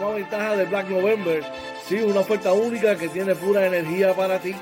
[0.00, 1.44] Toma ventaja de Black November.
[1.86, 4.54] Sí, una oferta única que tiene pura energía para ti.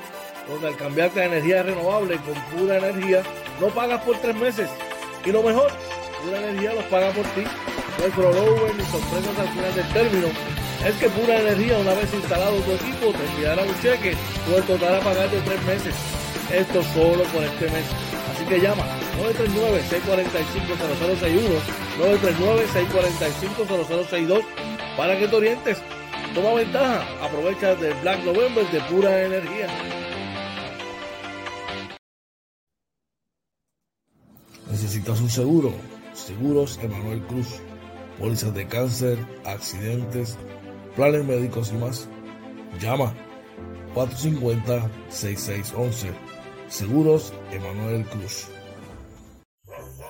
[0.49, 3.23] Donde al cambiarte a energía renovable con pura energía,
[3.61, 4.69] no pagas por tres meses.
[5.25, 5.71] Y lo mejor,
[6.25, 7.45] pura energía los paga por ti.
[7.45, 10.29] No hay rollover ni sorpresas al final del término.
[10.87, 14.17] Es que pura energía, una vez instalado tu equipo, te enviará un cheque
[14.47, 15.95] por el total a pagar de tres meses.
[16.53, 17.85] Esto solo por este mes.
[18.33, 18.85] Así que llama
[19.21, 24.43] 939-645-0061, 939-645-0062
[24.97, 25.79] para que te orientes.
[26.35, 29.67] Toma ventaja, aprovecha del Black November de pura energía.
[34.71, 35.75] ¿Necesitas un seguro?
[36.13, 37.61] Seguros Emanuel Cruz.
[38.19, 40.37] Pólizas de cáncer, accidentes,
[40.95, 42.09] planes médicos y más.
[42.81, 43.15] Llama
[43.95, 46.13] 450-6611.
[46.69, 48.49] Seguros Emanuel Cruz.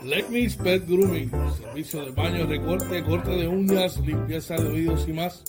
[0.02, 5.12] Let Me Pet Grooming, servicio de baño, recorte, corte de uñas, limpieza de oídos y
[5.12, 5.42] más.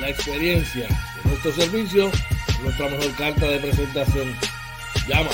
[0.00, 2.10] la experiencia de nuestro servicio,
[2.62, 4.34] nuestra mejor carta de presentación.
[5.06, 5.30] Llama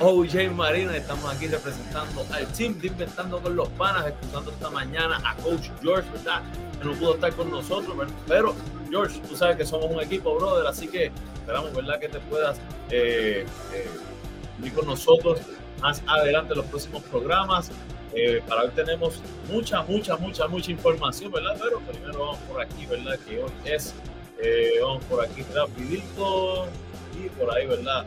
[0.00, 0.96] OJ Marina.
[0.96, 5.68] Estamos aquí representando al team de Inventando con los Panas, escuchando esta mañana a Coach
[5.80, 6.42] George, ¿verdad?
[6.78, 7.96] Que no pudo estar con nosotros,
[8.26, 8.54] pero
[8.90, 11.98] George, tú sabes que somos un equipo, brother, así que esperamos, ¿verdad?
[11.98, 12.58] Que te puedas
[12.90, 15.40] eh, eh, con nosotros
[15.80, 17.70] más adelante en los próximos programas.
[18.18, 19.20] Eh, para hoy tenemos
[19.52, 21.54] mucha, mucha, mucha, mucha información, ¿verdad?
[21.62, 23.18] Pero primero vamos por aquí, ¿verdad?
[23.28, 23.94] Que hoy es,
[24.42, 26.66] eh, vamos por aquí rapidito
[27.14, 28.06] y por ahí, ¿verdad?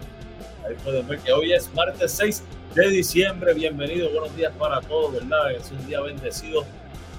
[0.68, 2.44] Ahí pueden ver que hoy es martes 6
[2.74, 3.54] de diciembre.
[3.54, 5.52] Bienvenido, buenos días para todos, ¿verdad?
[5.52, 6.66] Es un día bendecido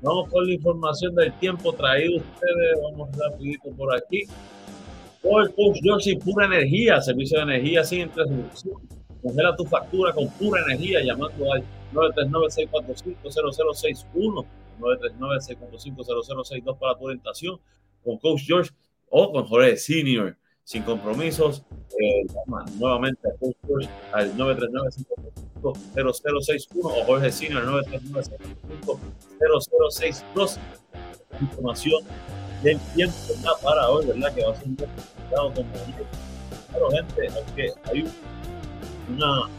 [0.01, 0.29] Vamos.
[0.31, 2.79] Con la información del tiempo traído ustedes.
[2.81, 4.23] Vamos rapidito por aquí.
[5.21, 5.79] Por Coach
[6.23, 8.81] pura energía, servicio de energía sin interrupción.
[9.21, 11.63] Congela tu factura con pura energía llamando al
[11.94, 14.45] 939-645-0061,
[14.79, 17.59] 939-645-0062 para tu orientación
[18.03, 18.71] con Coach George
[19.09, 20.35] o con Jorge Senior.
[20.63, 21.63] Sin compromisos,
[22.00, 27.69] eh, llama nuevamente a Coach George al 939-645-0061 o Jorge Senior al
[29.39, 30.59] 939-645-0062.
[31.41, 32.03] Información
[32.63, 33.15] del tiempo
[33.63, 34.33] para hoy, ¿verdad?
[34.33, 35.68] Que va a ser un complicado como.
[36.73, 38.06] Pero, gente, es que hay
[39.13, 39.49] una,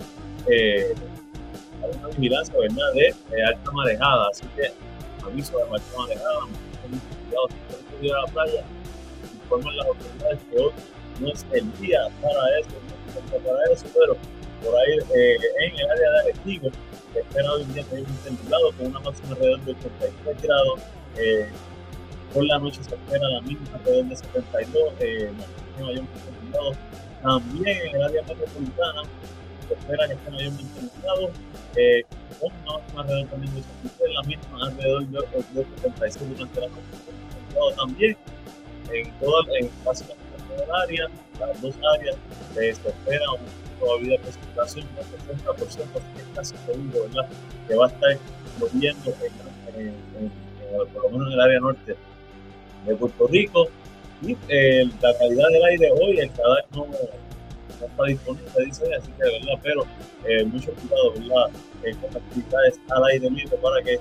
[0.49, 0.95] eh,
[1.83, 2.93] hay una vigilancia, ¿verdad?
[2.95, 4.73] De, alta marejada, así que
[5.25, 6.41] aviso de alta marejada,
[7.29, 7.49] cuidado
[8.01, 8.65] si ir a la playa,
[9.35, 10.73] informan las autoridades que hoy
[11.21, 14.17] no es el día para eso, no es para eso, pero
[14.63, 16.71] por ahí eh, en el área de Arecibo
[17.13, 20.43] se espera hoy un día que hay un templado con una máxima alrededor de 83
[20.43, 20.81] grados.
[21.17, 21.49] Eh,
[22.33, 25.31] por la noche se espera la mínima alrededor de 72, eh,
[25.79, 26.05] la mayor
[26.41, 26.73] templado.
[27.23, 29.03] También en el área metropolitana
[29.75, 31.31] se espera que esté mayormente templado.
[31.77, 32.05] Eh,
[32.39, 35.19] con una alrededor también de 73, la misma alrededor de,
[35.61, 37.77] de 76 durante la noche.
[37.77, 38.17] También
[38.93, 41.09] en toda, en básicamente en toda el área,
[41.41, 42.17] las dos áreas,
[42.57, 43.43] eh, se espera una
[43.79, 47.29] probabilidad de precipitación del 60%, así que casi seguro, ¿verdad?
[47.69, 48.19] Que va a estar
[48.61, 51.97] lloviendo en, en, en, por lo menos en el área norte
[52.87, 53.69] de Puerto Rico.
[54.23, 56.87] Y eh, la calidad del aire hoy, el cadáver no,
[57.83, 59.87] no, está disponible, dice, así que de verdad, pero
[60.25, 61.51] eh, mucho cuidado, ¿verdad?
[61.83, 64.01] Eh, con actividades al aire libre para que eh,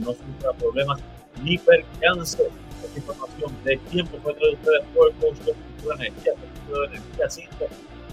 [0.00, 1.00] no sufra problemas
[1.42, 2.42] ni percance.
[2.84, 6.38] Esta información de tiempo fue traída ustedes por el coach de Energía, de
[6.86, 7.48] energía sin,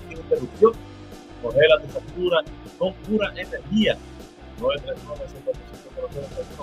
[0.09, 0.73] interrupción.
[1.41, 2.43] Congela tu factura
[2.77, 3.97] con pura energía.
[4.59, 5.29] 939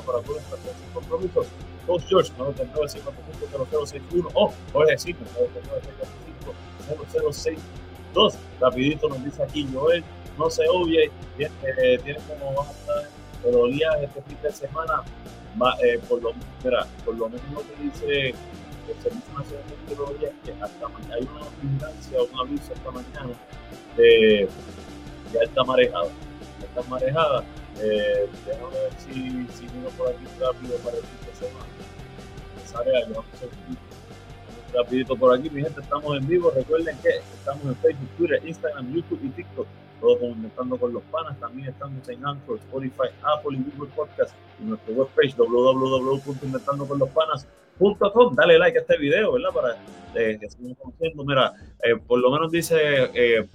[0.04, 1.46] para tu estación sin compromisos.
[1.86, 7.85] Coach George, 939 o Jorge Signo, 939
[8.16, 8.34] 0062.
[8.60, 10.02] Rapidito nos dice aquí Joel,
[10.38, 14.52] no se obvie, tiene, eh, tiene como vas a estar pero días este fin de
[14.52, 15.02] semana,
[15.82, 16.32] eh, por, lo,
[16.64, 21.46] mira, por lo que dice el Servicio Nacional de Meteorología que hasta mañana hay una
[21.62, 23.34] vigilancia, un aviso esta mañana
[23.96, 24.48] de,
[25.32, 26.08] de alta marejada.
[26.60, 27.44] Alta marejada,
[27.80, 29.12] eh, déjame ver si,
[29.54, 31.66] si miro por aquí rápido para el fin de semana.
[32.64, 33.48] Sale algo, vamos a hacer
[34.72, 36.50] rapidito por aquí, mi gente, estamos en vivo.
[36.50, 39.66] Recuerden que estamos en Facebook, Twitter, Instagram, YouTube y TikTok.
[40.00, 41.40] Todo como Inventando con los Panas.
[41.40, 44.34] También estamos en Anchor, Spotify, Apple y Google Podcast.
[44.60, 48.34] Y nuestro webpage www.inventandoconlospanas.com.
[48.34, 49.50] Dale like a este video, ¿verdad?
[49.54, 49.76] Para
[50.14, 51.24] eh, que sigamos conociendo.
[51.24, 53.48] Mira, eh, por lo menos dice eh,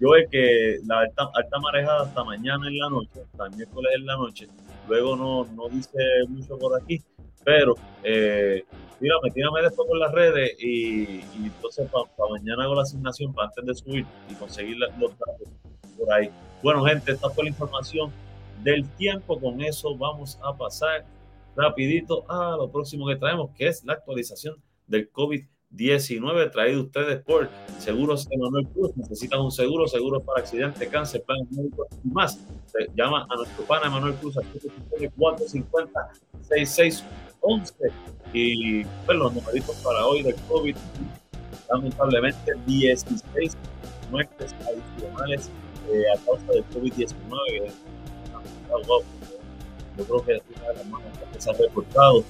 [0.00, 4.06] Joel que la alta, alta, marejada hasta mañana en la noche, hasta el miércoles en
[4.06, 4.48] la noche.
[4.88, 7.02] Luego no, no dice mucho por aquí,
[7.44, 8.64] pero eh,
[9.02, 13.48] tírame, tírame después por las redes y, entonces para pa mañana hago la asignación para
[13.48, 15.48] antes de subir y conseguir los datos
[15.98, 16.30] por ahí.
[16.62, 18.12] Bueno, gente, esta fue la información
[18.62, 19.38] del tiempo.
[19.40, 21.04] Con eso vamos a pasar
[21.56, 24.56] rapidito a lo próximo que traemos, que es la actualización
[24.86, 28.96] del COVID-19 traído ustedes por Seguros Emanuel Cruz.
[28.96, 32.38] Necesitan un seguro, seguro para accidente, cáncer, planes médicos y más.
[32.94, 34.44] Llama a nuestro pana Emanuel Cruz al
[37.42, 37.74] 11.
[38.32, 40.76] Y pues los numeritos para hoy de COVID,
[41.68, 43.56] lamentablemente 16
[44.10, 45.50] muertes adicionales
[45.90, 47.72] eh, a causa del COVID-19.
[49.98, 52.24] Yo creo que es una de las más que se ha reportado.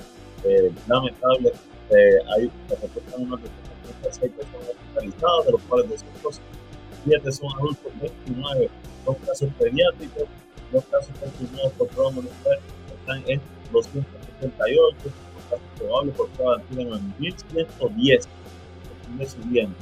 [0.44, 1.52] Eh, lamentable,
[1.90, 3.40] eh, hay se reportan unos
[4.00, 8.70] 36 personas hospitalizadas, de los cuales 207 son adultos, 29
[9.04, 10.24] dos casos pediátricos,
[10.72, 12.12] dos casos confirmados por prueba
[13.00, 13.40] están en
[13.72, 14.96] 200 68,
[15.78, 18.28] probable por cada altura 9110
[19.20, 19.76] el subiendo.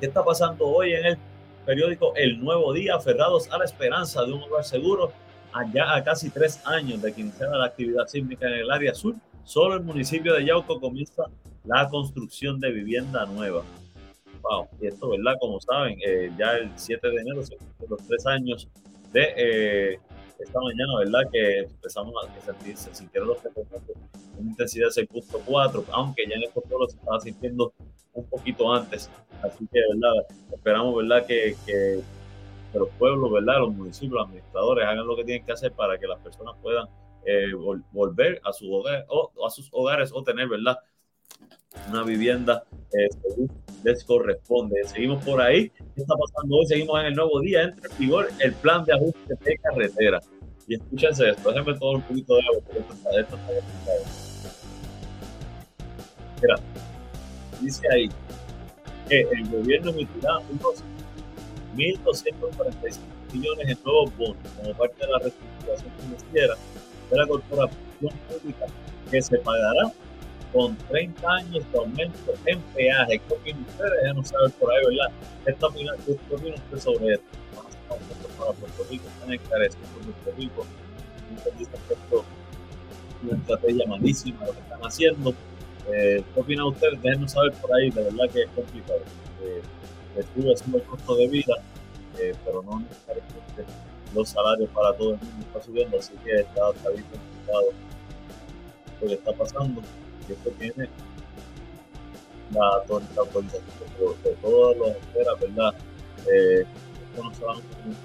[0.00, 1.18] ¿Qué está pasando hoy en el
[1.64, 2.96] periódico El Nuevo Día?
[2.96, 5.12] Aferrados a la esperanza de un hogar seguro
[5.52, 9.14] allá a casi tres años de que iniciara la actividad sísmica en el área sur,
[9.44, 11.24] solo el municipio de Yauco comienza
[11.64, 13.62] la construcción de vivienda nueva.
[14.42, 15.34] Wow, y esto, ¿verdad?
[15.40, 17.40] Como saben, eh, ya el 7 de enero
[17.88, 18.68] los tres años
[19.12, 19.98] de eh,
[20.38, 21.30] esta mañana, ¿verdad?
[21.32, 23.96] Que empezamos a sentir, se sintieron los terremotos
[24.38, 27.72] una intensidad de 6.4, aunque ya en estos pueblos se estaba sintiendo
[28.12, 29.08] un poquito antes.
[29.42, 30.26] Así que, ¿verdad?
[30.52, 31.26] Esperamos, ¿verdad?
[31.26, 32.02] Que, que
[32.74, 33.60] que los pueblos, ¿verdad?
[33.60, 36.88] Los municipios, los administradores hagan lo que tienen que hacer para que las personas puedan
[37.24, 37.52] eh,
[37.92, 40.78] volver a, su hogar, o, a sus hogares o tener, ¿verdad?
[41.90, 43.08] Una vivienda eh,
[43.82, 44.76] les corresponde.
[44.84, 45.70] Seguimos por ahí.
[45.70, 46.66] ¿Qué está pasando hoy?
[46.66, 47.62] Seguimos en el nuevo día.
[47.62, 50.20] Entra en vigor el plan de ajuste de carretera.
[50.66, 53.52] Y escúchense esto, déjenme todo un poquito de agua, esto está, esto está
[56.40, 56.56] Mira,
[57.60, 58.08] dice ahí
[59.08, 60.82] que el gobierno emitirá unos
[61.76, 62.98] 1.245
[63.34, 66.54] millones en nuevos bonos como parte de la reestructuración financiera
[67.10, 68.66] de la corporación pública
[69.10, 69.92] que se pagará
[70.54, 73.18] con 30 años de aumento en peaje.
[73.18, 73.92] ¿Qué opinan ustedes?
[74.02, 75.12] Déjenos saber por ahí, ¿verdad?
[75.44, 77.26] ¿Qué opinan ustedes sobre esto?
[78.38, 80.66] para Puerto Rico, están encareciendo Puerto Rico.
[83.22, 85.34] Una estrategia malísima lo que están haciendo.
[85.92, 87.02] Eh, ¿Qué opinan ustedes?
[87.02, 89.00] Déjenos saber por ahí, de verdad que es complicado.
[89.42, 89.62] Eh,
[90.16, 91.54] haciendo el costo de vida,
[92.18, 93.64] eh, pero no necesariamente
[94.14, 97.66] los salarios para todo el mundo está subiendo, así que está, está bien complicado
[99.00, 99.82] lo que está pasando.
[100.28, 100.88] Esto tiene
[102.52, 105.74] la, autorización de, de todas las esferas, ¿verdad?
[106.26, 106.64] Eh,
[107.10, 107.96] esto no solamente es un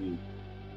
[0.00, 0.18] y,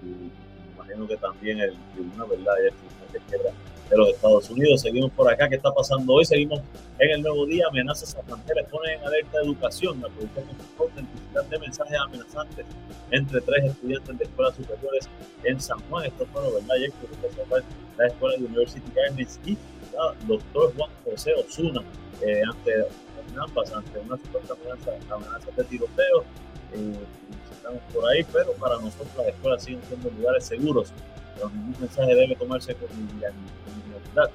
[0.06, 0.32] y,
[0.76, 2.54] imagino que también el tribunal, ¿verdad?
[2.64, 3.52] Y el tribunal de quiebra
[3.90, 4.82] de los Estados Unidos.
[4.82, 5.50] Seguimos por acá.
[5.50, 6.26] ¿Qué está pasando hoy?
[6.26, 6.62] Seguimos
[7.00, 7.66] en el nuevo día.
[7.70, 10.02] Amenazas a fronteras ponen en alerta de educación.
[10.02, 10.44] La policía
[10.78, 12.66] con autenticidad de mensajes amenazantes
[13.12, 15.10] entre tres estudiantes de escuelas superiores
[15.44, 16.06] en San Juan.
[16.06, 16.72] Esto fue, ¿verdad?
[16.76, 16.92] Ayer
[17.98, 21.84] la escuela de University Gardens y el doctor Juan José Osuna
[22.22, 22.88] eh, ante
[23.38, 26.24] ambas, ante una supuesta amenaza, amenaza de tiroteo.
[26.74, 26.94] Eh,
[27.52, 30.94] estamos por ahí, pero para nosotros las escuelas siguen siendo lugares seguros
[31.48, 34.30] ningún mensaje debe tomarse con liviandad.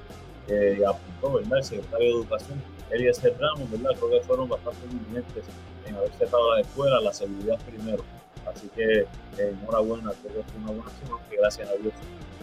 [0.47, 1.57] Eh, apuntó ¿verdad?
[1.57, 3.91] el secretario de Educación, Eliezer Ramos, ¿verdad?
[3.97, 5.43] creo que fueron bastante diligentes
[5.85, 8.03] en haber cerrado la escuela, la seguridad primero.
[8.45, 9.07] Así que eh,
[9.37, 11.93] enhorabuena, creo que fue una buena acción, aunque gracias a Dios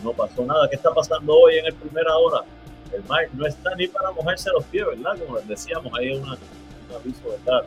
[0.02, 0.68] no pasó nada.
[0.68, 2.44] ¿Qué está pasando hoy en el primera hora?
[2.92, 5.16] El mar no está ni para mojarse los pies, ¿verdad?
[5.24, 7.62] Como les decíamos, hay una, un aviso, ¿verdad?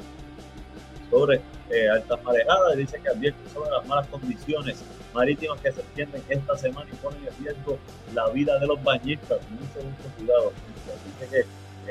[1.10, 4.84] Sobre eh, altas marejadas, dice que advierte sobre las malas condiciones
[5.16, 7.80] marítimas que se extienden esta semana y ponen en riesgo
[8.14, 9.40] la vida de los bañistas.
[9.50, 10.52] Mucho, mucho cuidado.
[11.06, 11.40] Dice que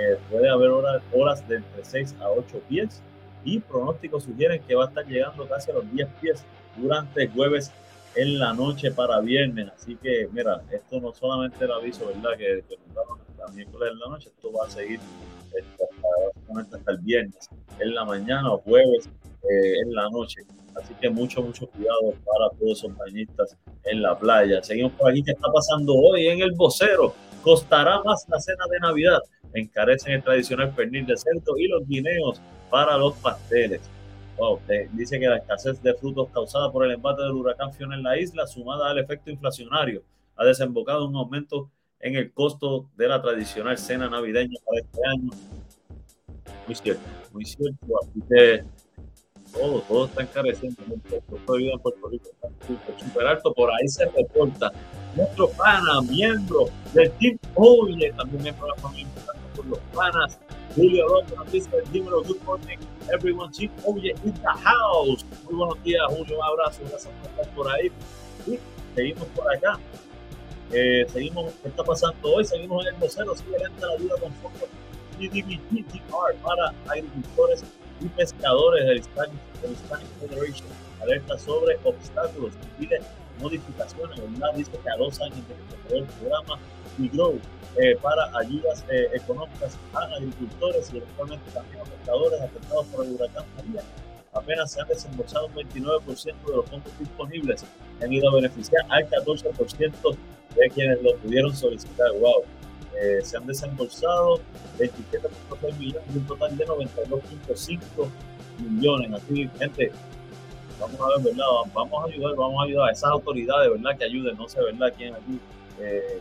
[0.00, 3.02] eh, puede haber horas, horas de entre 6 a 8 pies
[3.44, 6.44] y pronósticos sugieren que va a estar llegando casi a los 10 pies
[6.76, 7.72] durante jueves
[8.14, 9.70] en la noche para viernes.
[9.74, 12.36] Así que, mira, esto no solamente el aviso, ¿verdad?
[12.36, 15.00] Que, que hasta miércoles en la noche, esto va a seguir
[16.50, 19.08] hasta, hasta el viernes en la mañana o jueves
[19.50, 20.42] eh, en la noche.
[20.76, 24.62] Así que mucho, mucho cuidado para todos esos bañistas en la playa.
[24.62, 25.22] Seguimos por aquí.
[25.22, 27.14] ¿Qué está pasando hoy en el vocero?
[27.42, 29.20] Costará más la cena de Navidad.
[29.52, 32.40] Encarecen el tradicional pernil de cerdo y los guineos
[32.70, 33.80] para los pasteles.
[34.36, 34.58] Wow,
[34.92, 38.18] dice que la escasez de frutos causada por el embate del huracán Fiona en la
[38.18, 40.02] isla, sumada al efecto inflacionario,
[40.36, 45.00] ha desembocado en un aumento en el costo de la tradicional cena navideña para este
[45.06, 45.30] año.
[46.66, 47.02] Muy cierto,
[47.32, 47.86] muy cierto.
[48.02, 48.64] Así que
[49.54, 50.82] todo, todo está encareciendo.
[50.88, 52.48] El costo de vida en Puerto Rico está
[53.04, 53.54] súper alto.
[53.54, 54.72] Por ahí se reporta
[55.16, 59.08] nuestro pana, miembro del Team Oye, también miembro de la familia
[59.54, 60.38] por los panas.
[60.74, 62.78] Julio López nos dice, dímelo, good morning,
[63.12, 65.24] everyone, Team Oye in the house.
[65.44, 67.92] Muy buenos días, Julio, un abrazo, gracias por estar por ahí.
[68.46, 68.58] Y
[68.94, 69.78] seguimos por acá.
[70.72, 72.44] Eh, seguimos, ¿qué está pasando hoy?
[72.44, 74.68] Seguimos en el vocero, sigue lenta la vida con fondos
[75.18, 77.64] DDBTR para agricultores
[78.00, 79.40] y pescadores del Hispanic,
[80.20, 80.68] Federation.
[81.02, 83.00] Alerta sobre obstáculos y pide
[83.40, 84.20] modificaciones.
[84.20, 84.54] ¿verdad?
[84.54, 86.58] Dice que a dos años de el programa
[86.98, 87.38] Grow
[87.76, 93.12] eh, para ayudas eh, económicas a agricultores y eventualmente también a pescadores afectados por el
[93.12, 93.82] huracán María.
[94.32, 97.64] Apenas se han desembolsado un 29% de los fondos disponibles.
[98.00, 100.16] Han ido a beneficiar al 14%
[100.56, 102.12] de quienes lo pudieron solicitar.
[102.12, 102.44] ¡Wow!
[103.00, 104.40] Eh, se han desembolsado
[104.78, 107.80] 27.6 millones de un total de 92.5
[108.70, 109.12] millones.
[109.12, 109.92] Así, gente,
[110.78, 111.46] vamos a ver, ¿verdad?
[111.74, 113.98] Vamos a ayudar, vamos a ayudar a esas autoridades, ¿verdad?
[113.98, 114.92] Que ayuden, no sé, ¿verdad?
[114.96, 115.40] Quién aquí
[115.80, 116.20] eh,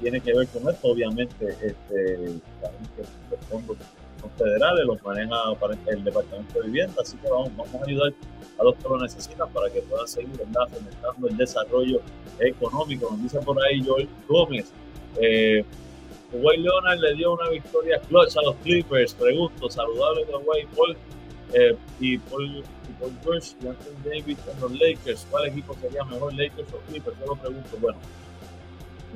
[0.00, 0.88] tiene que ver con esto.
[0.88, 2.40] Obviamente, este,
[3.30, 3.76] los fondos
[4.36, 5.36] federales, los maneja
[5.86, 8.12] el Departamento de Vivienda, así que vamos, vamos a ayudar
[8.58, 10.68] a los que lo necesitan para que puedan seguir, ¿verdad?
[10.70, 12.00] Fomentando el desarrollo
[12.38, 13.10] económico.
[13.10, 14.72] Nos dice por ahí Joel Gómez.
[15.20, 15.64] Eh,
[16.34, 19.14] Kawhi Leonard le dio una victoria clutch a los Clippers.
[19.14, 20.96] Pregunto, saludable Kawhi Paul
[21.52, 25.26] eh, y Paul, y Paul George y Anthony Davis en los Lakers.
[25.30, 27.16] ¿Cuál equipo sería mejor, Lakers o Clippers?
[27.20, 27.76] Yo lo pregunto.
[27.80, 27.98] Bueno,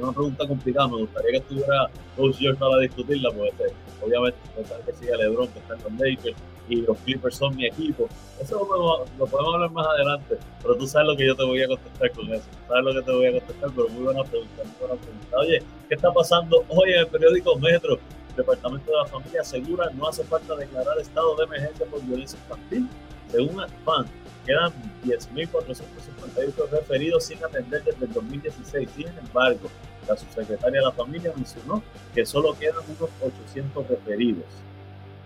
[0.01, 0.89] una pregunta complicada.
[0.89, 3.75] Me gustaría que estuviera Coach George para discutirla, porque eh,
[4.05, 6.37] obviamente pensar que siga LeBron, que está en los Lakers
[6.69, 8.09] y los Clippers son mi equipo.
[8.41, 11.45] Eso lo podemos, lo podemos, hablar más adelante, pero tú sabes lo que yo te
[11.45, 12.45] voy a contestar con eso.
[12.69, 15.37] Sabes lo que te voy a contestar, pero muy buena pregunta, muy buena pregunta.
[15.39, 17.99] Oye, ¿qué está pasando hoy en el periódico Metro?
[18.37, 22.89] Departamento de la Familia asegura no hace falta declarar estado de emergencia por violencia infantil.
[23.33, 24.07] Según FAN,
[24.49, 24.73] quedan
[25.05, 28.89] 10.458 referidos sin atender desde el 2016.
[28.97, 29.69] Sin embargo,
[30.09, 31.83] la subsecretaria de la Familia mencionó
[32.15, 34.47] que solo quedan unos 800 referidos.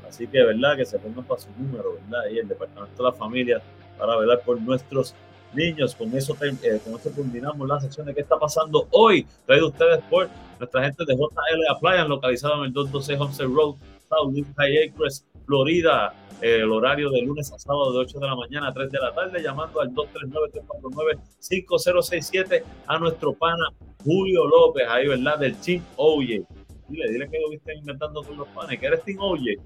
[0.09, 0.77] Así que, ¿verdad?
[0.77, 2.31] Que se pongan para su número, ¿verdad?
[2.33, 3.63] Y el Departamento de la Familia
[3.97, 5.15] para velar por nuestros
[5.55, 5.95] niños.
[5.95, 9.25] Con eso, eh, con eso terminamos la sección de qué está pasando hoy.
[9.47, 13.77] Traído ustedes por nuestra gente de JL Appliance, localizado en el 212 Homestead Road,
[14.13, 16.13] South High Acres, Florida.
[16.41, 18.99] Eh, el horario de lunes a sábado de 8 de la mañana a 3 de
[18.99, 23.69] la tarde, llamando al 239-349-5067 a nuestro pana
[24.05, 25.39] Julio López, ahí, ¿verdad?
[25.39, 26.43] Del Team Oye.
[26.89, 29.57] Dile, dile que lo viste inventando con los panes, que eres Team Oye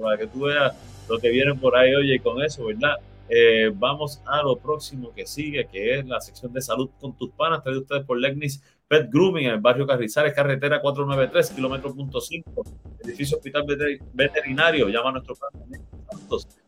[0.00, 0.74] para, que tú veas
[1.08, 1.94] lo que vienen por ahí.
[1.94, 2.96] Oye, con eso, ¿verdad?
[3.28, 7.30] Eh, vamos a lo próximo que sigue, que es la sección de salud con tus
[7.30, 12.20] panas, traído ustedes por Legnis Pet Grooming en el barrio Carrizales, carretera 493, kilómetro punto
[12.20, 12.64] 5,
[13.04, 13.64] edificio hospital
[14.12, 14.88] veterinario.
[14.88, 15.52] Llama a nuestro plan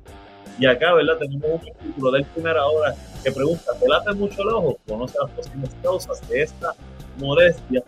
[0.57, 1.17] Y acá, ¿verdad?
[1.19, 4.79] Tenemos un artículo del primera hora que pregunta, ¿te late mucho el ojo?
[4.87, 6.73] Conoce las posibles causas de esta
[7.17, 7.83] modestia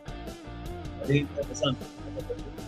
[1.07, 1.61] es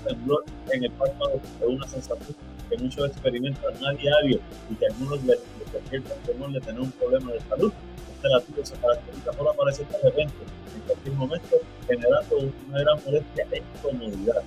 [0.05, 2.35] temblor en el párpado es una sensación
[2.69, 5.39] que muchos experimentan a diario y que algunos les
[5.73, 7.73] despierta el temor de tener un problema de salud.
[8.15, 10.35] Este latido se caracteriza por aparecer de repente,
[10.75, 14.43] en cualquier momento, generando una gran molestia e incomodidad.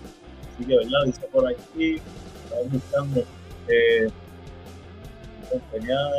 [0.55, 1.05] Así que, ¿verdad?
[1.07, 2.00] Dice por aquí,
[2.44, 3.24] estamos buscando
[3.68, 4.09] eh,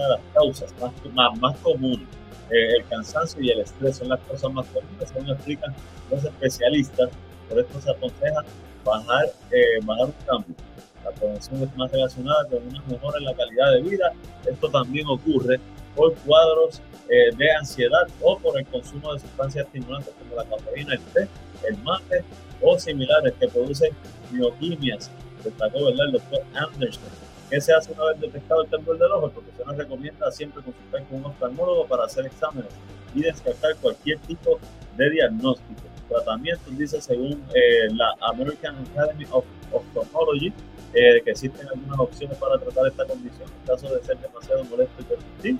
[0.09, 2.07] las causas más, más, más comunes.
[2.49, 5.73] Eh, el cansancio y el estrés son las cosas más comunes, según explican
[6.11, 7.09] los especialistas
[7.53, 8.43] por esto se aconseja
[8.83, 10.55] bajar, eh, bajar un cambio.
[11.03, 14.13] La prevención es más relacionada con una mejora en la calidad de vida.
[14.45, 15.59] Esto también ocurre
[15.95, 20.93] por cuadros eh, de ansiedad o por el consumo de sustancias estimulantes como la cafeína,
[20.93, 21.27] el té,
[21.67, 22.23] el mate
[22.61, 23.91] o similares que producen
[24.31, 25.11] bioquimias.
[25.43, 26.05] Destacó ¿verdad?
[26.07, 27.03] el doctor Anderson.
[27.49, 29.25] ¿Qué se hace una vez detectado el temblor del ojo?
[29.27, 32.71] El profesional recomienda siempre consultar con un oftalmólogo para hacer exámenes
[33.13, 34.57] y descartar cualquier tipo
[34.97, 40.53] de diagnóstico tratamientos, dice según eh, la American Academy of Ophthalmology,
[40.93, 44.93] eh, que existen algunas opciones para tratar esta condición en caso de ser demasiado molesto
[44.99, 45.57] y persistir.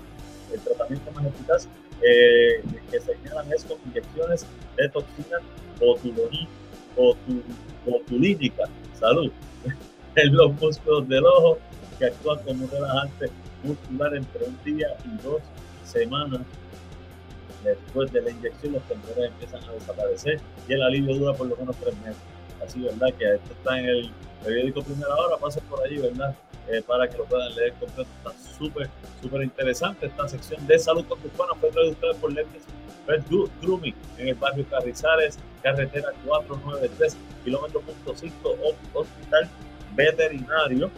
[0.52, 1.68] El tratamiento más eficaz
[2.02, 5.38] eh, que señalan es con inyecciones de toxina
[7.84, 8.64] botulínica,
[8.98, 9.32] salud,
[10.16, 11.58] en los músculos del ojo
[11.98, 13.30] que actúan como un relajante
[13.62, 15.42] muscular entre un día y dos
[15.84, 16.40] semanas
[17.64, 21.56] después de la inyección los temblores empiezan a desaparecer y el alivio dura por lo
[21.56, 22.22] menos tres meses.
[22.64, 23.08] Así, ¿verdad?
[23.18, 24.10] Que esto está en el
[24.42, 26.34] periódico Primera Hora, pasen por allí, ¿verdad?
[26.68, 28.08] Eh, para que lo puedan leer completo.
[28.18, 28.88] Está súper,
[29.20, 30.06] súper interesante.
[30.06, 32.62] Esta sección de salud cubana fue traducida por Lentes
[33.06, 33.22] Red
[33.60, 38.56] Grooming en el barrio Carrizales, carretera 493, kilómetro punto 5,
[38.94, 39.48] hospital
[39.94, 40.90] veterinario.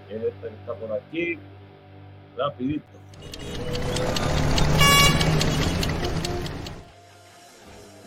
[0.07, 1.39] Esta que está por aquí.
[2.37, 2.85] Rapidito.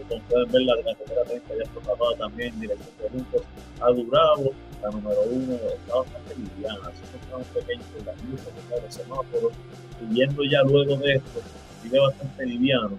[0.00, 3.42] como pueden ver, la carretera 30 ya está tapada también, dirección de Juntos
[3.80, 4.52] a Durabo,
[4.82, 8.94] la número 1 está bastante liviana, así que estamos pequeños en las luces de los
[8.94, 9.52] semáforos,
[10.00, 11.40] y yendo ya luego de esto,
[11.82, 12.98] sigue bastante liviano,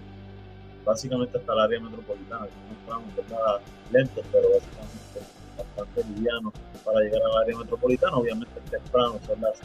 [0.84, 5.20] básicamente hasta el área metropolitana, que no estamos lentos, pero básicamente
[5.56, 6.52] bastante liviano
[6.84, 9.58] para llegar al área metropolitana, obviamente temprano, son las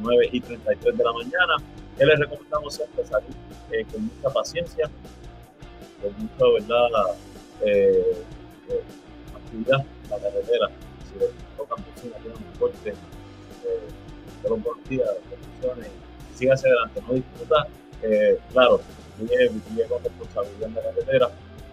[0.00, 1.56] 9 y 33 de la mañana,
[1.96, 3.36] que les recomendamos siempre salir
[3.72, 4.90] eh, con mucha paciencia,
[6.02, 7.16] con mucha verdad
[7.64, 8.24] eh,
[8.68, 8.82] eh,
[9.34, 10.68] actividad la carretera.
[11.04, 11.18] Si
[11.56, 13.88] tocan personas tienen un fuerte, eh,
[14.42, 15.90] los buenos días, condiciones,
[16.34, 17.66] siga hacia adelante, no disfruta,
[18.02, 18.80] eh, claro,
[19.18, 21.30] vive, vive con responsabilidad en la carretera,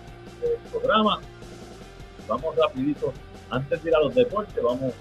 [0.41, 1.21] de programa.
[2.27, 3.13] Vamos rapidito,
[3.51, 4.95] antes de ir a los deportes, vamos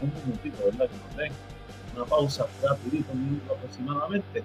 [0.00, 0.90] un minutito, ¿verdad?
[0.90, 1.32] Que nos den
[1.94, 4.42] una pausa rapidito, un minuto aproximadamente,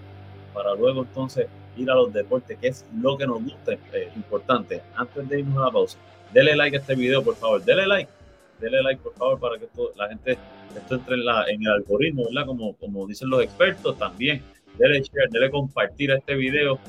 [0.53, 4.81] para luego entonces ir a los deportes, que es lo que nos gusta, eh, importante.
[4.95, 5.97] Antes de irnos a la pausa,
[6.33, 8.11] dele like a este video, por favor, dele like,
[8.59, 10.37] dele like, por favor, para que la gente,
[10.75, 12.45] esto entre en, la, en el algoritmo, ¿verdad?
[12.45, 14.43] Como, como dicen los expertos, también,
[14.77, 16.79] dele share, dele compartir a este video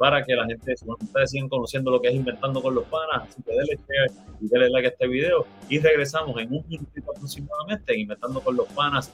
[0.00, 3.42] para que la gente, ustedes sigan conociendo lo que es Inventando con los Panas, así
[3.42, 7.92] que dele share y dele like a este video y regresamos en un minutito aproximadamente
[7.92, 9.12] en Inventando con los Panas.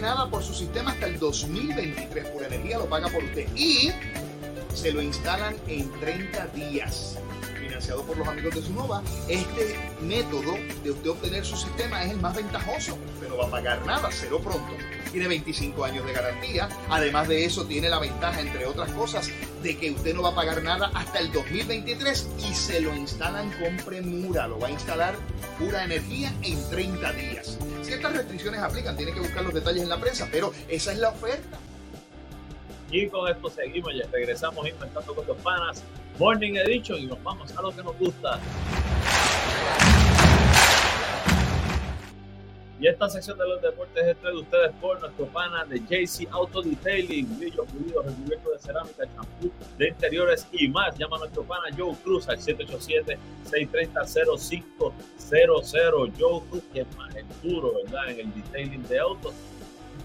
[0.00, 2.28] Nada por su sistema hasta el 2023.
[2.28, 3.92] Pura Energía lo paga por usted y
[4.74, 7.18] se lo instalan en 30 días.
[7.58, 12.20] Financiado por los amigos de Sunova, este método de usted obtener su sistema es el
[12.20, 12.98] más ventajoso.
[13.14, 14.72] Usted no va a pagar nada, cero pronto
[15.10, 16.68] tiene 25 años de garantía.
[16.88, 19.30] Además de eso, tiene la ventaja, entre otras cosas,
[19.62, 23.50] de que usted no va a pagar nada hasta el 2023 y se lo instalan
[23.52, 24.48] con premura.
[24.48, 25.14] Lo va a instalar
[25.58, 27.58] pura energía en 30 días.
[27.82, 31.10] Ciertas restricciones aplican, tiene que buscar los detalles en la prensa, pero esa es la
[31.10, 31.58] oferta.
[32.90, 35.82] Y con esto seguimos, ya regresamos inventando con los panas.
[36.18, 38.40] Morning Edition y nos vamos a lo que nos gusta.
[42.80, 46.62] Y esta sección de los deportes es de ustedes por nuestro pana de JC Auto
[46.62, 50.96] Detailing, brillo pulido, recubierto de cerámica, champú de interiores y más.
[50.96, 54.92] Llama a nuestro pana Joe Cruz al 787-630-0500.
[56.18, 58.12] Joe Cruz, que es más el duro, ¿verdad?
[58.12, 59.34] En el detailing de autos.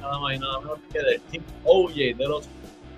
[0.01, 2.45] Nada más y nada menos que del Team OJ, de los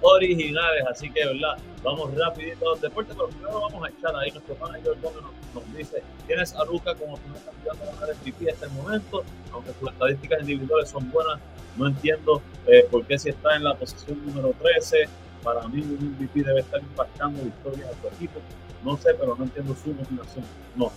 [0.02, 0.84] originales.
[0.90, 1.58] Así que, ¿verdad?
[1.84, 5.14] Vamos rapidito a los deportes, pero primero vamos a echar ahí nuestro manager nos,
[5.54, 9.72] nos dice, tienes a Luca como primer candidato a ganar MVP hasta el momento, aunque
[9.80, 11.40] sus estadísticas individuales son buenas,
[11.78, 15.08] no entiendo eh, por qué si está en la posición número 13,
[15.44, 18.40] para mí un MVP debe estar impactando victorias a su equipo,
[18.84, 20.44] no sé, pero no entiendo su motivación,
[20.76, 20.92] no,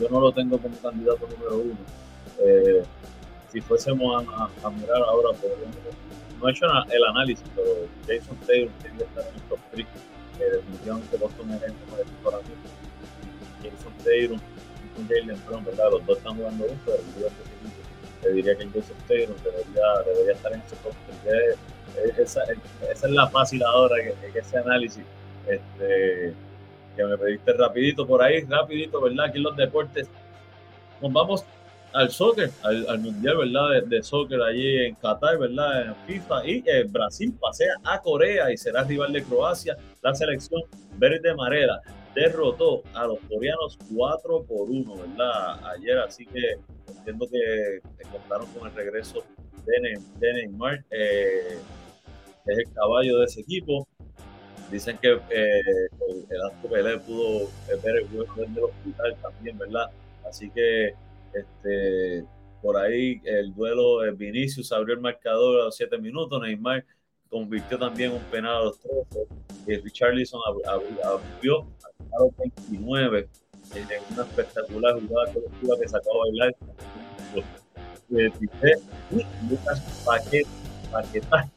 [0.00, 1.78] yo no lo tengo como candidato número uno.
[2.40, 2.82] Eh,
[3.50, 5.76] si fuésemos a, a, mirar ahora, podríamos
[6.40, 9.86] no he hecho el análisis, pero Jason Taylor tiene que estar en el top 3.
[9.86, 13.70] Eh, definitivamente Boston es el mejor equipo mí.
[13.70, 15.90] Jason Taylor y Jalen Brown, ¿verdad?
[15.92, 16.98] Los dos están jugando bien, pero
[18.22, 20.94] te diría que Jason Taylor debería, estar en ese top
[21.24, 21.56] 3.
[22.18, 22.42] Esa,
[22.90, 25.02] esa, es la fácil ahora, que, que ese análisis.
[25.46, 26.34] Este,
[26.96, 29.26] que me pediste rapidito por ahí, rapidito, ¿verdad?
[29.26, 30.08] Aquí en los deportes.
[31.00, 31.44] Nos vamos
[31.96, 33.82] al soccer, al, mundial, ¿verdad?
[33.86, 35.86] De, soccer allí en Qatar, ¿verdad?
[35.86, 36.46] En FIFA.
[36.46, 39.76] Y eh, Brasil pasea a Corea y será rival de Croacia.
[40.02, 40.60] La selección
[40.98, 41.80] verde marera
[42.14, 45.66] derrotó a los coreanos 4 por 1, ¿verdad?
[45.74, 47.80] Ayer, así que entiendo que
[48.10, 49.24] contaron con el regreso
[49.64, 51.58] de, Neymar, eh,
[52.46, 53.88] es el caballo de ese equipo.
[54.70, 55.60] Dicen que eh,
[56.08, 57.48] el, el Pelé pudo
[57.82, 59.86] ver el juego del hospital también, ¿verdad?
[60.28, 60.94] Así que
[61.32, 62.24] este,
[62.62, 66.40] por ahí el duelo de Vinicius abrió el marcador a los 7 minutos.
[66.40, 66.84] Neymar
[67.30, 69.26] convirtió también un penal a los 13.
[69.66, 71.66] Y Richarlison abrió
[72.12, 73.28] a los 29
[73.74, 76.56] en una espectacular jugada colectiva que sacó a bailar.
[78.08, 78.28] Y
[79.50, 80.46] Lucas Paquet,
[80.92, 81.50] Paquetá,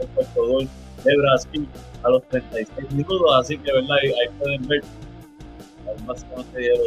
[0.00, 0.68] el cuarto gol
[1.04, 1.68] de Brasil
[2.02, 3.32] a los 36 minutos.
[3.38, 3.96] Así que, ¿verdad?
[4.00, 4.82] Ahí, pueden ver.
[5.86, 6.80] Además, no se dieron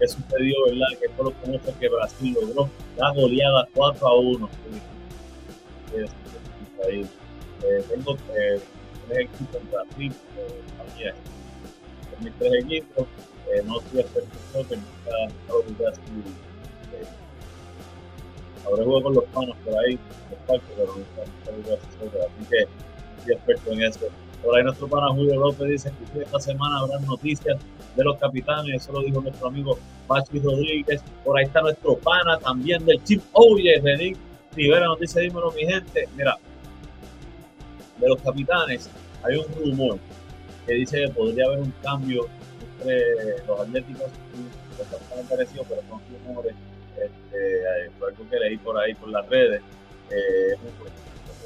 [0.00, 0.86] que sucedió, ¿verdad?
[0.98, 4.48] Que fue lo que que Brasil logró la goleada 4 a 1.
[6.86, 7.06] Ahí.
[7.62, 8.58] Eh, tengo eh,
[9.06, 11.14] tres equipos en Brasil, eh, también.
[12.20, 13.06] mis tres equipos,
[13.52, 14.30] eh, no estoy experto
[14.68, 16.24] que nunca he Brasil.
[16.94, 17.04] Eh,
[18.64, 19.98] ahora juego con los panos por ahí,
[20.30, 21.22] los parques, pero nunca
[22.24, 22.66] Así que
[23.18, 24.08] estoy experto en eso.
[24.42, 27.58] Por ahí nuestro pana Julio López dice que esta semana habrá noticias
[27.96, 31.02] de los capitanes, eso lo dijo nuestro amigo Pachi Rodríguez.
[31.24, 34.16] Por ahí está nuestro pana también del Chip Oye, René
[34.54, 36.36] Rivera nos dice, dímelo mi gente, mira,
[37.98, 38.90] de los capitanes
[39.22, 39.98] hay un rumor
[40.66, 42.26] que dice que podría haber un cambio
[42.78, 46.54] entre los atléticos y los capitanes parecidos, pero son rumores,
[46.96, 49.62] este, por algo que leí por ahí por las redes,
[50.10, 50.56] eh,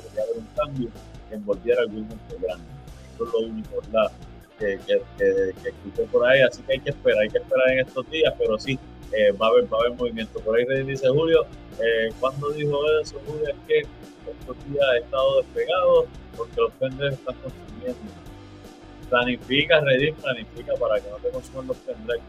[0.03, 0.89] podría haber un cambio
[1.29, 2.09] que envolviera algún
[2.41, 2.74] grande.
[3.15, 4.13] Eso es lo único, ¿verdad?
[4.59, 7.81] que, que, que, escuché por ahí, así que hay que esperar, hay que esperar en
[7.81, 8.79] estos días, pero sí,
[9.13, 10.41] eh, va, a haber, va a haber movimiento.
[10.41, 11.45] Por ahí dice Julio,
[11.81, 17.15] eh, cuando dijo eso, Julio, es que estos días he estado despegado porque los pendrives
[17.15, 17.99] están consumiendo.
[19.11, 22.23] Planifica, Reddit, planifica para que no te consuman los pendrives.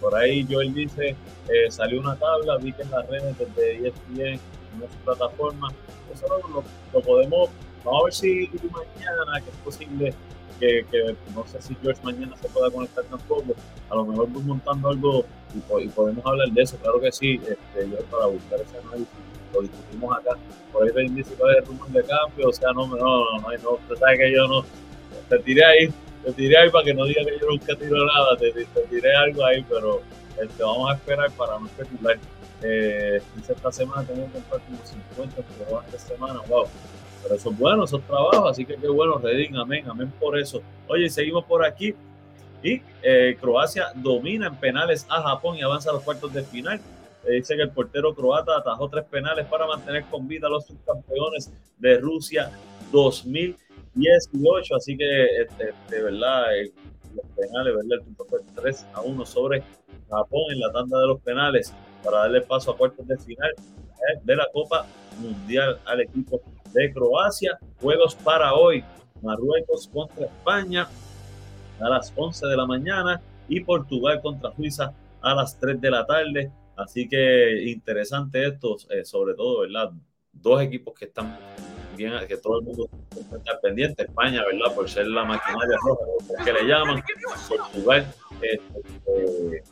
[0.00, 1.16] Por ahí Joel dice,
[1.48, 5.72] eh, salió una tabla, vi que en las redes desde ESPN, en nuestra plataforma,
[6.12, 7.50] eso lo, lo podemos
[7.84, 10.14] Vamos a ver si mañana, que es posible
[10.58, 13.54] que, no sé si George mañana se pueda conectar tampoco,
[13.90, 17.90] a lo mejor voy montando algo y, podemos hablar de eso, claro que sí, este,
[17.90, 19.08] yo para buscar ese análisis,
[19.52, 20.36] lo discutimos acá,
[20.72, 23.58] por ahí te dice cuál es el de cambio, o sea, no, no, no, no,
[23.62, 24.64] no, usted sabe que yo no,
[25.28, 25.88] te tiré ahí,
[26.24, 29.14] te tiré ahí para que no diga que yo nunca tiro nada, te, te tiré
[29.14, 30.00] algo ahí, pero
[30.40, 32.18] este, vamos a esperar para no especular.
[32.62, 36.66] Eh, esta semana tengo que comprar como 50, pero esta semana, wow,
[37.24, 40.38] pero eso es bueno, eso es trabajo, así que qué bueno, Redín, amén, amén por
[40.38, 40.62] eso.
[40.88, 41.94] Oye, seguimos por aquí.
[42.62, 46.80] Y eh, Croacia domina en penales a Japón y avanza a los cuartos de final.
[47.26, 50.66] Eh, dice que el portero croata atajó tres penales para mantener con vida a los
[50.66, 52.50] subcampeones de Rusia
[52.92, 54.76] 2018.
[54.76, 56.72] Así que, este, de verdad, eh,
[57.14, 57.92] los penales, ¿verdad?
[57.92, 59.62] El punto fue 3 a 1 sobre
[60.10, 63.52] Japón en la tanda de los penales para darle paso a cuartos de final
[64.22, 64.86] de la Copa
[65.20, 66.42] Mundial al equipo
[66.74, 67.58] de Croacia.
[67.80, 68.84] Juegos para hoy.
[69.22, 70.86] Marruecos contra España
[71.80, 76.04] a las 11 de la mañana y Portugal contra Suiza a las 3 de la
[76.04, 76.52] tarde.
[76.76, 79.92] Así que interesante esto, eh, sobre todo, ¿verdad?
[80.32, 81.38] Dos equipos que están
[81.96, 82.88] bien, que todo el mundo
[83.36, 84.02] está pendiente.
[84.02, 84.74] España, ¿verdad?
[84.74, 87.02] Por ser la maquinaria roja, que le llaman.
[87.48, 88.12] Portugal,
[88.52, 89.64] este,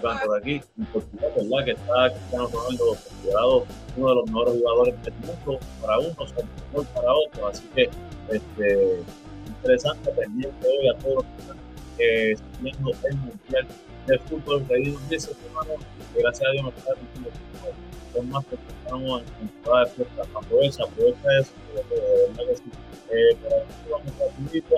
[0.00, 0.60] por aquí,
[0.92, 1.64] Portugal, ¿verdad?
[1.64, 6.86] Que está Cristiano Ronaldo considerado uno de los mejores jugadores del mundo para unos, mejor
[6.94, 7.50] para otros.
[7.50, 7.90] Así que,
[8.30, 9.02] este,
[9.46, 11.56] interesante, pendiente hoy a todos los que están
[11.98, 13.66] eh, siguiendo el mundial
[14.16, 15.74] fútbol de donde dice hermano
[16.14, 17.30] que gracias a Dios nos está diciendo
[18.14, 22.62] son más porque estamos en temporada de fiesta aprovecha aprovecha eso de verdad que sí
[23.10, 24.76] eh, aquí vamos rapidito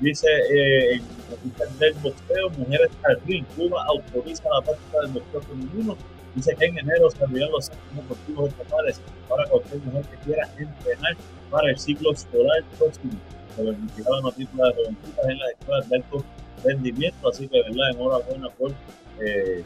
[0.00, 5.42] dice eh, en noticias del boxeo mujeres al ring Cuba autoriza la práctica del boxeo
[5.42, 5.96] femenino
[6.34, 10.48] dice que en enero se abrirán los centros deportivos estatales para cualquier mujer que quiera
[10.56, 11.16] entrenar
[11.50, 13.12] para el ciclo escolar próximo
[13.56, 16.24] se permitirá la matrícula de jovencitas en las escuelas de alto
[16.64, 17.90] rendimiento, así que, ¿verdad?
[17.90, 18.72] Enhorabuena por,
[19.20, 19.62] eh,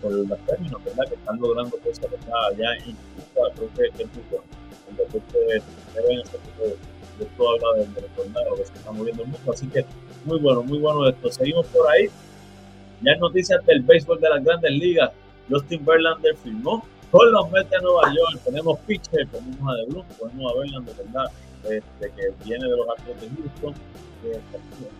[0.00, 1.04] por los términos, ¿verdad?
[1.08, 2.46] Que están logrando cosas, ¿verdad?
[2.50, 2.96] Allá en
[3.34, 4.44] Cuba, creo que es muy bueno.
[4.90, 6.76] El deporte hacer
[7.18, 9.84] de esto habla del, del que se está moviendo el mundo, así que
[10.24, 11.30] muy bueno, muy bueno esto.
[11.30, 12.08] Seguimos por ahí.
[13.02, 15.10] Ya en noticias del béisbol de las grandes ligas,
[15.48, 18.42] Justin Verlander firmó con los Mets de Nueva York.
[18.44, 21.24] Tenemos pitcher, tenemos a De Blum, tenemos a Verlander, ¿verdad?
[21.64, 23.74] Este, que viene de los Astros de Houston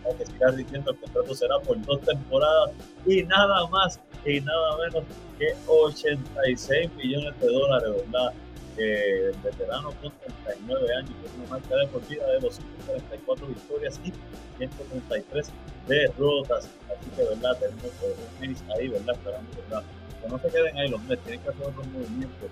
[0.04, 2.70] hay que siga diciendo el contrato será por dos temporadas
[3.06, 5.04] y nada más y nada menos
[5.38, 8.32] que 86 millones de dólares, ¿verdad?
[8.78, 10.12] El veterano con
[10.44, 14.12] 39 años, con una marca deportiva de 244 victorias y
[14.58, 15.52] 133
[15.86, 16.68] derrotas.
[16.88, 17.58] Así que, ¿verdad?
[17.58, 19.14] Tenemos un mes ahí, ¿verdad?
[19.14, 19.84] Esperando, ¿verdad?
[20.22, 22.50] Que no se queden ahí los meses, tienen que hacer otros movimientos.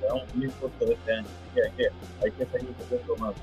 [0.00, 1.88] Quedamos muy cortos de este año, así que hay que,
[2.24, 3.34] hay que seguir haciendo más.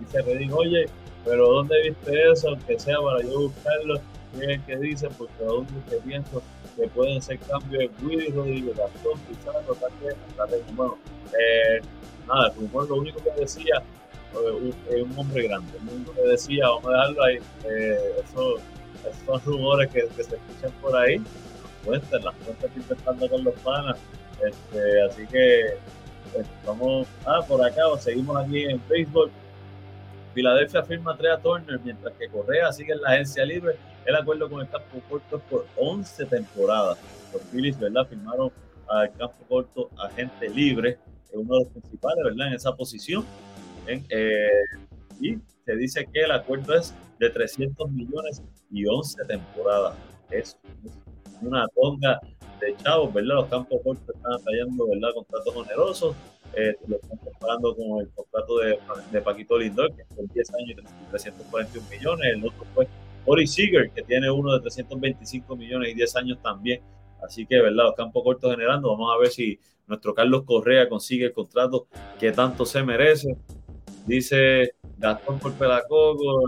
[0.00, 0.86] Dice Redín, oye,
[1.24, 2.48] pero ¿dónde viste eso?
[2.48, 4.00] Aunque sea para yo buscarlo,
[4.34, 6.42] miren qué dice, porque aún que pienso
[6.76, 10.98] que pueden ser cambios de Willy Rodríguez, Gastón, Pizarro, Taque, Bueno,
[11.38, 11.80] eh,
[12.26, 13.82] nada, el lo único que decía,
[14.34, 17.38] eh, es un hombre grande, el único que decía, vamos a dejarlo ahí,
[18.24, 18.56] eso,
[19.08, 21.22] esos rumores que, que, se escuchan por ahí,
[21.84, 23.96] cuentan, las cuentas que intentando con los panas,
[24.44, 25.78] este, así que
[26.32, 29.30] pues, vamos, ah, por acá, seguimos aquí en Facebook
[30.36, 33.76] Filadelfia firma a Turner, mientras que Correa sigue en la agencia libre.
[34.06, 36.98] El acuerdo con el campo corto por 11 temporadas.
[37.32, 38.06] Los Phillies, ¿verdad?
[38.08, 38.52] Firmaron
[38.88, 40.98] al campo corto agente libre,
[41.32, 42.48] uno de los principales, ¿verdad?
[42.48, 43.24] En esa posición.
[43.88, 44.48] Eh,
[45.20, 49.96] y se dice que el acuerdo es de 300 millones y 11 temporadas.
[50.30, 50.56] Es
[51.42, 52.20] una tonga
[52.60, 53.34] de chavos, ¿verdad?
[53.34, 55.14] Los campos cortos están tallando, ¿verdad?
[55.14, 56.16] Contratos onerosos
[56.54, 58.78] eh, lo están comparando con el contrato de,
[59.10, 62.34] de Paquito Lindor, que por 10 años y 341 millones.
[62.34, 62.88] El otro fue
[63.26, 66.80] Ori Seager, que tiene uno de 325 millones y 10 años también.
[67.22, 67.84] Así que, ¿verdad?
[67.84, 68.90] Los campos cortos generando.
[68.90, 73.36] Vamos a ver si nuestro Carlos Correa consigue el contrato que tanto se merece.
[74.06, 76.42] Dice Gastón por Pelacoco.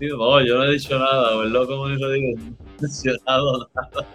[0.00, 1.66] No, yo no he dicho nada, ¿verdad?
[1.66, 2.36] Como digo, no he
[2.80, 4.06] mencionado nada.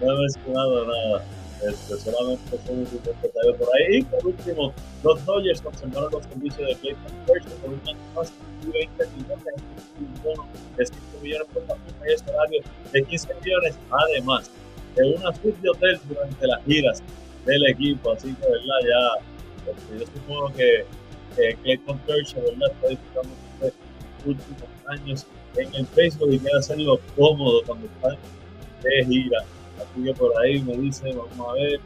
[0.00, 1.24] No he mencionado nada.
[1.62, 3.98] Este, solamente son un por ahí.
[3.98, 8.32] Y por último, los Dodgers conservaron los servicios de Clayton Kershaw por un año más
[8.62, 9.54] y 20 millones,
[10.22, 14.50] bono de 5 millones por la y salario de 15 millones, además
[14.96, 17.02] de una suite de hotel durante las giras
[17.44, 18.12] del equipo.
[18.12, 18.80] Así que, ¿verdad?
[18.88, 20.86] Ya, este, yo supongo que,
[21.36, 22.70] que Clayton Kershaw, ¿verdad?
[22.72, 23.72] Está disfrutando de
[24.24, 28.16] últimos años en el Facebook y quiere hacerlo cómodo cuando está
[28.82, 29.44] de gira
[29.80, 31.80] Así que por ahí me dice, vamos a ver.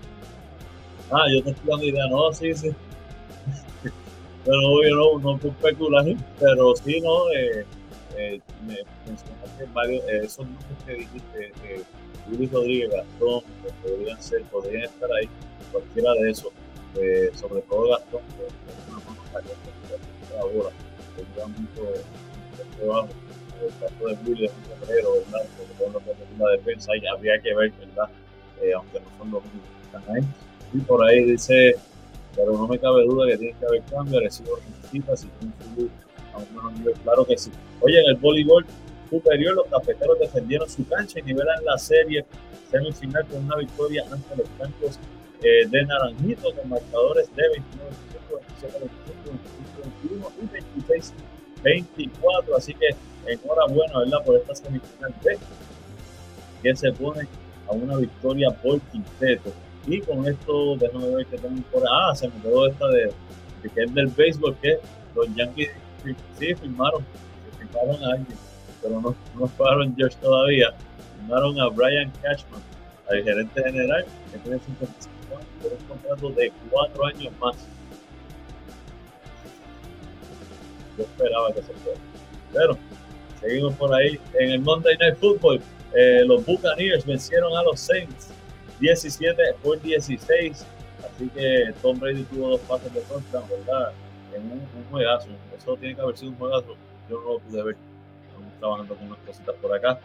[1.11, 2.71] Ah, yo te estoy dando idea, no, sí, sí.
[4.45, 6.05] pero obvio no, no por especular,
[6.41, 7.65] pero sí, no, eh,
[8.17, 11.83] eh, me mencionaste varios, eh, esos nombres que dijiste, eh,
[12.31, 15.29] Luis Rodríguez, Gastón, que podrían ser, podrían estar ahí,
[15.71, 16.53] cualquiera de esos,
[16.97, 19.71] eh, sobre todo Gastón, que es una mano caliente
[20.41, 20.71] ahora,
[21.17, 21.93] que lleva mucho
[22.79, 23.09] trabajo
[23.63, 25.47] el caso de es un guerrero, ¿verdad?
[25.57, 28.09] Sobre todo en la defensa, y habría que ver, ¿verdad?
[28.63, 29.49] Eh, aunque no son los que
[29.85, 30.23] están ahí.
[30.73, 31.77] Y por ahí dice,
[32.35, 35.91] pero no me cabe duda que tiene que haber cambio, recibo necesita, si tiene un
[36.33, 37.51] a un menor nivel, claro que sí.
[37.81, 38.67] Oye, en el voleibol
[39.09, 42.25] superior, los cafeteros defendieron su cancha y nivelan la serie
[42.71, 44.99] semifinal con una victoria ante los campos
[45.43, 47.91] eh, de Naranjito con marcadores de 29,
[48.63, 48.91] 27,
[50.03, 51.15] 21 y 26
[51.63, 52.57] 24.
[52.57, 52.89] Así que
[53.27, 54.25] enhorabuena, ¿verdad?
[54.25, 55.39] Por esta semifinal B,
[56.63, 57.27] que se pone
[57.69, 59.53] a una victoria por quinteto
[59.87, 63.13] Y con esto, déjame ver que tengo por Ah, se me quedó esta de,
[63.63, 64.79] que es del béisbol, que
[65.15, 65.71] los Yankees
[66.39, 67.05] sí firmaron,
[67.59, 68.39] firmaron a alguien,
[68.83, 70.75] pero no, no firmaron George todavía.
[71.17, 72.63] Firmaron a Brian Cashman,
[73.09, 77.57] al gerente general, que tiene 55 años, por un contrato de cuatro años más.
[80.97, 82.01] Yo esperaba que se fuera.
[82.53, 82.79] Pero
[83.45, 84.19] seguimos por ahí.
[84.39, 85.61] En el Monday Night Football,
[85.95, 88.31] eh, los Buccaneers vencieron a los Saints
[88.81, 90.67] 17 por 16.
[91.05, 93.93] Así que Tom Brady tuvo dos pases de touchdown, ¿verdad?
[94.35, 95.29] En un, un, juegazo.
[95.57, 96.75] Eso tiene que haber sido un juegazo.
[97.09, 97.77] Yo no lo pude ver.
[98.29, 100.01] Estamos trabajando con unas cositas por acá.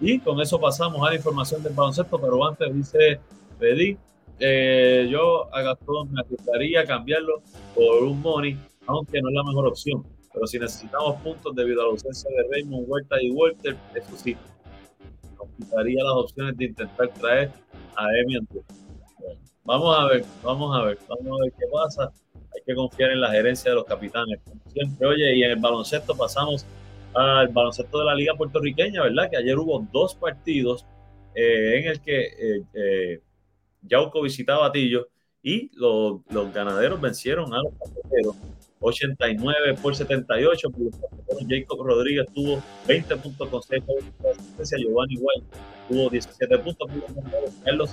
[0.00, 2.20] Y con eso pasamos a la información del baloncesto.
[2.20, 3.20] Pero antes dice
[3.58, 3.96] Pedí,
[4.38, 7.42] eh, yo a Gastón me gustaría cambiarlo
[7.74, 8.56] por un money,
[8.86, 10.17] aunque no es la mejor opción.
[10.38, 14.36] Pero si necesitamos puntos debido a la ausencia de Raymond, Huerta y Walter, eso sí,
[15.36, 17.50] nos quitaría las opciones de intentar traer
[17.96, 18.38] a Emi
[19.64, 22.12] Vamos a ver, vamos a ver, vamos a ver qué pasa.
[22.54, 24.38] Hay que confiar en la gerencia de los capitanes.
[25.04, 26.64] Oye, y en el baloncesto pasamos
[27.14, 29.28] al baloncesto de la Liga Puertorriqueña, ¿verdad?
[29.28, 30.86] Que ayer hubo dos partidos
[31.34, 33.22] eh, en el que eh, eh,
[33.82, 35.08] Yauco visitaba a Batillo
[35.42, 38.36] y los, los ganaderos vencieron a los cafeteros
[38.80, 40.68] 89 por 78.
[41.48, 43.82] Jacob Rodríguez tuvo 20 puntos con 6
[44.30, 44.78] asistencia.
[44.78, 45.46] Giovanni White
[45.88, 46.90] tuvo 17 puntos.
[47.64, 47.90] Carlos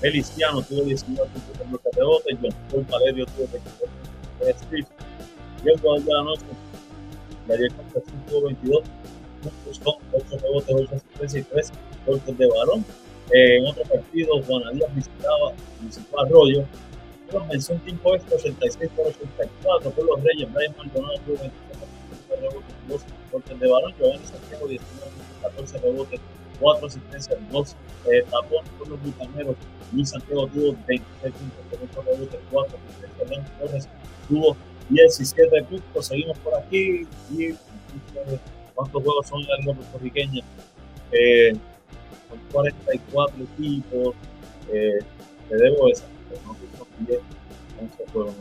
[0.00, 2.38] Feliciano tuvo 19 puntos con los rebotes.
[2.42, 4.96] John Paul Valerio tuvo 23 puntos
[5.74, 6.44] jugador de la noche,
[7.48, 7.72] Daniel
[8.28, 8.82] tuvo 22
[9.42, 11.72] puntos con 8 rebotes, 8 asistencias y 3
[12.06, 12.84] golpes de balón.
[13.32, 16.64] Eh, en otro partido, Juan Díaz visitaba, visitó a Arroyo
[17.32, 22.74] los mención Team Extra 86 por 84 por los Reyes, Brian Maldonado tuvo 27 rebotes,
[22.88, 25.12] 2 cortes de balón, Giovanni Santiago 19
[25.42, 26.20] 14 rebotes,
[26.60, 29.56] 4 asistencias, 2 eh, tapones por los bucaneros,
[29.92, 33.88] Luis Santiago tuvo 26 puntos, 4 rebotes, 4 asistencias, Torres
[34.28, 34.56] tuvo
[34.90, 37.06] 17 puntos, seguimos por aquí.
[37.30, 37.54] Y
[38.74, 40.42] cuántos juegos son en la liga puertorriqueña,
[41.12, 41.52] eh,
[42.28, 44.14] son 44 equipos,
[44.72, 44.98] eh,
[45.48, 46.04] te debo esa,
[46.44, 46.56] no
[47.06, 47.20] 10,
[47.80, 48.34] 11 juegos,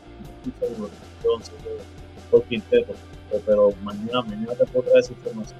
[1.23, 1.81] 11 juegos
[2.31, 2.43] por
[3.45, 5.59] pero mañana, mañana te puedo traer esa información.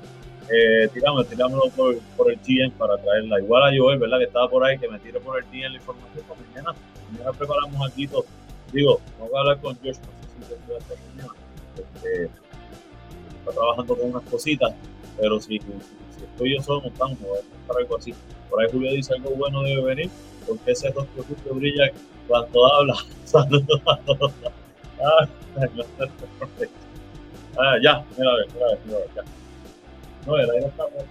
[0.49, 1.69] Eh, tiramos, tirámoslo
[2.15, 3.39] por, el GM para traerla.
[3.39, 4.19] Igual a Joel, ¿verdad?
[4.19, 6.75] Que estaba por ahí, que me tire por el GM la información para mañana.
[7.11, 8.07] Mañana preparamos aquí,
[8.71, 11.33] digo, no voy a hablar con Josh, no sé si voy a hacer mañana.
[11.77, 14.73] Este, está trabajando con unas cositas,
[15.19, 17.39] pero si, si, estoy yo solo montando, voy
[17.77, 18.13] algo así.
[18.49, 20.09] Por ahí Julio dice algo bueno debe venir,
[20.47, 21.91] porque ese rostro que brilla
[22.27, 22.95] cuando habla.
[23.25, 24.31] Saludos a todos.
[27.57, 29.25] Ah, ya, mira a ver, mira a ver.
[30.25, 31.09] No, el aire está muerto,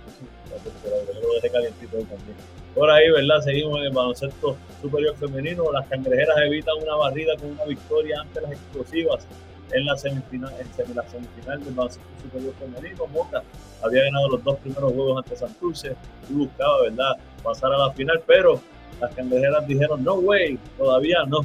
[1.23, 2.37] lo dejé calientito también.
[2.75, 3.41] Por ahí, ¿verdad?
[3.41, 5.71] Seguimos en el baloncesto superior femenino.
[5.73, 9.27] Las cangrejeras evitan una barrida con una victoria ante las explosivas
[9.71, 13.07] en la semifinal, en la semifinal del baloncesto superior femenino.
[13.07, 13.43] Moca
[13.83, 15.95] había ganado los dos primeros juegos ante Santurce
[16.29, 18.61] y buscaba, ¿verdad?, pasar a la final, pero
[19.01, 21.41] las cangrejeras dijeron, no way, todavía no.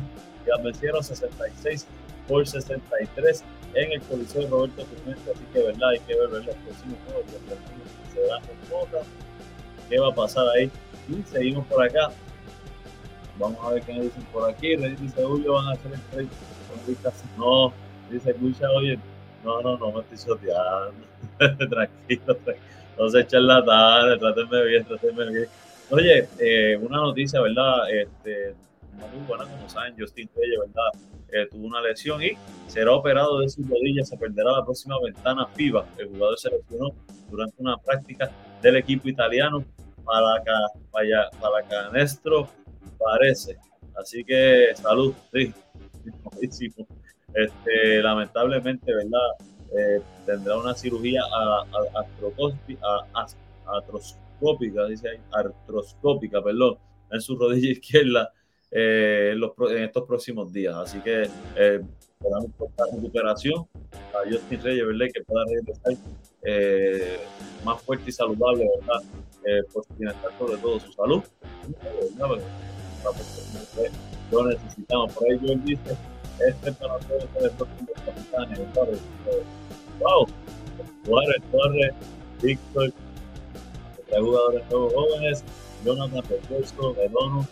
[0.45, 1.85] Y vencieron 66
[2.27, 3.43] por 63
[3.73, 5.31] en el Coliseo de Roberto Clemente.
[5.31, 9.01] Así que, verdad, hay que ver, los próximos juegos que se dan con
[9.89, 10.71] ¿Qué va a pasar ahí?
[11.09, 12.11] Y seguimos por acá.
[13.39, 14.75] Vamos a ver qué dicen por aquí.
[14.75, 16.27] Dice Julio, van a hacer el trade
[17.37, 17.73] No,
[18.11, 18.99] dice escucha, oye,
[19.43, 20.93] no, no, no me estoy soteando.
[21.37, 22.69] tranquilo, tranquilo.
[22.99, 25.47] No se tarde, trátenme bien, trátenme bien.
[25.91, 27.89] Oye, eh, una noticia, ¿verdad?
[27.91, 28.53] Este,
[29.11, 31.07] muy buena, como saben, Justin Reyes, ¿verdad?
[31.31, 32.31] Eh, tuvo una lesión y
[32.67, 35.85] será operado de sus rodillas, se perderá la próxima ventana FIBA.
[35.97, 36.91] El jugador se lesionó
[37.31, 38.29] durante una práctica
[38.61, 39.65] del equipo italiano
[40.05, 40.43] para,
[40.91, 42.47] para, para Canestro,
[42.99, 43.57] parece.
[43.99, 45.51] Así que salud, sí,
[47.33, 49.29] este, lamentablemente, ¿verdad?
[49.75, 52.01] Eh, tendrá una cirugía a, a,
[52.85, 53.81] a, a
[54.39, 56.77] artroscópica, dice ahí, artroscópica, perdón,
[57.11, 58.33] en su rodilla izquierda
[58.71, 60.75] eh, en, los, en, estos próximos días.
[60.75, 61.81] Así que eh,
[62.19, 63.67] podamos la recuperación
[64.13, 65.05] a Justin Reyes, ¿verdad?
[65.13, 65.93] Que pueda regresar
[66.43, 67.19] eh,
[67.63, 69.01] más fuerte y saludable, ¿verdad?
[69.45, 71.23] Eh, por bienestar, sobre todo su salud.
[74.31, 75.13] Lo necesitamos.
[75.13, 75.97] Por ahí yo dice,
[76.47, 78.59] este para todos los próximos capitanes.
[79.99, 80.27] Wow,
[81.05, 81.93] Juárez, Torres,
[82.41, 82.93] Víctor,
[84.09, 85.43] tres jugadores nuevos jóvenes,
[85.85, 87.47] Jonathan Petroso, Redono,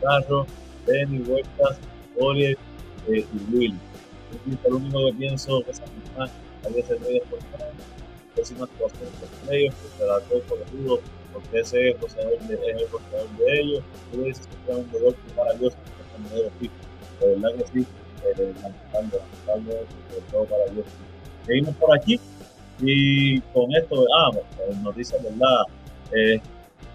[0.00, 0.46] Carro,
[0.86, 1.78] Benny, Huertas,
[2.18, 2.58] Oliver
[3.08, 3.74] eh, y Will.
[4.32, 5.74] Es el único que pienso que
[6.82, 7.38] ser por
[8.34, 11.00] próxima actuación de los medios, que se la por el
[11.32, 13.84] porque ese es el es el de ellos.
[14.10, 16.70] Tú dices que un deber para Dios, que es un.
[17.20, 17.86] De verdad que sí,
[18.24, 20.86] eh, lamentable, sobre todo para Dios.
[21.46, 22.20] Seguimos por aquí
[22.80, 24.30] y con esto, ah,
[24.96, 25.64] dice, ¿verdad?
[26.14, 26.40] Eh,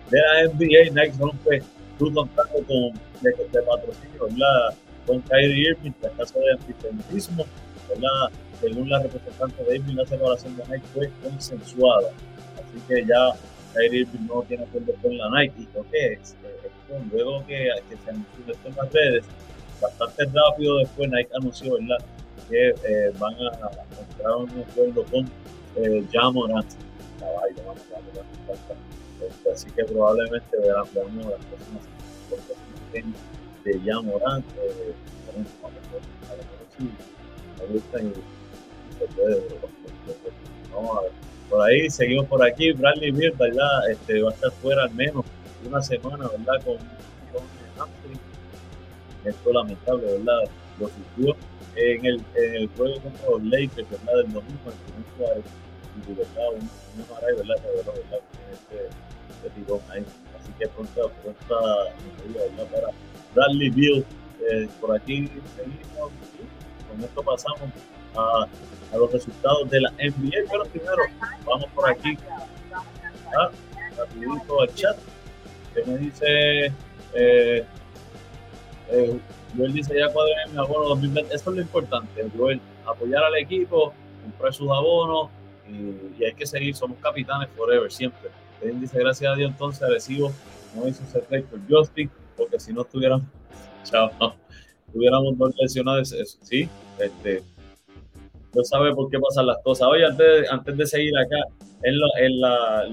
[0.09, 1.61] de la NBA, Nike rompe
[1.97, 4.67] su contrato con, de, patrocinio.
[5.05, 7.45] Con Kyrie Irving, en caso de antisemitismo,
[7.87, 8.29] ¿verdad?
[8.59, 12.09] Según la representante de Irving, la separación de Nike fue consensuada.
[12.55, 13.31] Así que ya
[13.73, 15.61] Kyrie Irving no tiene acuerdo con la Nike.
[15.61, 16.35] ¿Y lo que es?
[17.11, 17.69] luego que,
[18.03, 19.25] se anunció esto las redes,
[19.81, 21.97] bastante rápido después Nike anunció, ¿verdad?
[22.49, 23.47] Que eh, van a,
[23.91, 25.29] encontrar un acuerdo con
[25.75, 26.67] eh, Jamorant.
[29.21, 31.83] Este, así que probablemente veamos las próximas
[32.93, 33.71] de.
[33.71, 36.01] Eh, lo mejor
[36.77, 36.89] sí
[37.59, 38.13] me gustan y.
[40.73, 41.49] Vamos a.
[41.49, 42.71] Por ahí, seguimos por aquí.
[42.73, 43.89] Bradley Beal, ¿verdad?
[43.89, 45.25] Este, va a estar fuera al menos
[45.65, 46.63] una semana, ¿verdad?
[46.63, 47.47] Con, con.
[49.25, 50.39] Esto lamentable, ¿verdad?
[50.79, 51.35] Lo sufrió
[51.75, 54.15] en el, en el juego contra los Lakers, ¿verdad?
[54.17, 55.43] Del domingo, en el
[56.07, 56.49] y ¿verdad?
[56.53, 57.93] Un, un maravilla, ¿verdad?
[57.95, 58.19] ¿verdad?
[58.51, 58.89] Este,
[59.29, 60.05] este tirón ahí.
[60.39, 62.65] Así que pronto, medida, ¿verdad?
[62.71, 62.87] Para
[63.33, 64.05] Bradley Beal.
[64.49, 66.11] Eh, por aquí seguimos.
[66.89, 67.69] Con esto pasamos
[68.15, 68.47] a,
[68.93, 70.49] a, los resultados de la NBA.
[70.49, 71.03] Pero primero,
[71.45, 72.17] vamos por aquí.
[73.37, 73.49] Ah,
[73.97, 74.97] rapidito al chat.
[75.73, 76.65] Que me dice.
[77.13, 77.65] Eh,
[78.89, 79.19] eh,
[79.57, 81.33] Joel dice ya cuadré mi abono 2020.
[81.33, 82.61] Eso es lo importante, Joel.
[82.85, 83.93] Apoyar al equipo,
[84.23, 85.29] comprar sus abonos
[85.69, 86.75] y, hay que seguir.
[86.75, 88.29] Somos capitanes forever, siempre.
[88.61, 90.31] Él dice gracias a Dios entonces recibo
[90.75, 93.25] no hizo ese trade por Justin, porque si no estuviéramos,
[93.83, 94.11] chao,
[94.91, 97.43] tuviéramos dos lesionados, sí, este,
[98.53, 99.87] no sabe por qué pasan las cosas.
[99.87, 101.37] Oye, antes, antes de seguir acá,
[101.83, 102.87] en, lo, en la,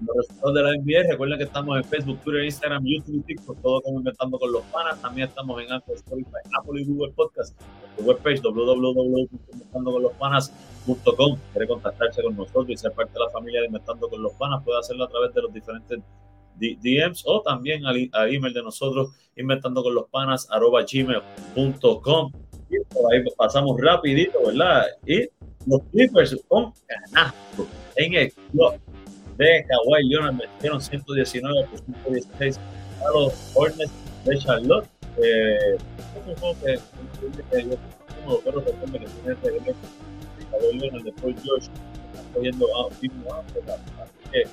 [0.00, 1.10] los resultados de la NBA.
[1.10, 5.00] Recuerden que estamos en Facebook, Twitter, Instagram, YouTube TikTok, todo como Inventando con los Panas.
[5.02, 7.54] También estamos en Apple, Spotify, Apple y Google Podcast.
[7.98, 11.38] Nuestra webpage www.inventandoconlospanas.com.
[11.52, 14.62] Quiere contactarse con nosotros y ser parte de la familia de Inventando con los Panas,
[14.64, 16.00] puede hacerlo a través de los diferentes
[16.58, 22.32] DMs o también al, al email de nosotros, inventando con los panas, arroba gmail.com.
[22.70, 24.84] Y por ahí pasamos rapidito, ¿verdad?
[25.06, 25.28] Y
[25.66, 28.74] los Clippers con canasto en el club
[29.38, 32.58] de Kawhi Leonard metieron 119 por 116
[33.00, 33.92] a los Hornets
[34.24, 34.86] de Charlotte.
[35.22, 35.78] Eh,
[36.14, 36.78] que este de
[41.02, 41.12] de
[42.90, 43.08] así
[44.30, 44.44] que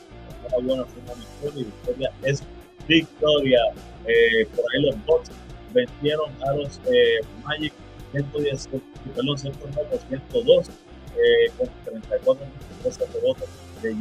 [0.48, 2.44] una buena fue victoria y victoria es
[2.88, 3.60] victoria.
[4.06, 5.32] Eh, por ahí los Bucks
[5.74, 7.74] vencieron a los eh, Magic
[8.12, 8.70] 110,
[9.16, 10.70] perdón, 109 por 102
[11.18, 12.46] eh, con 34
[13.14, 13.50] rebotes
[13.82, 13.94] de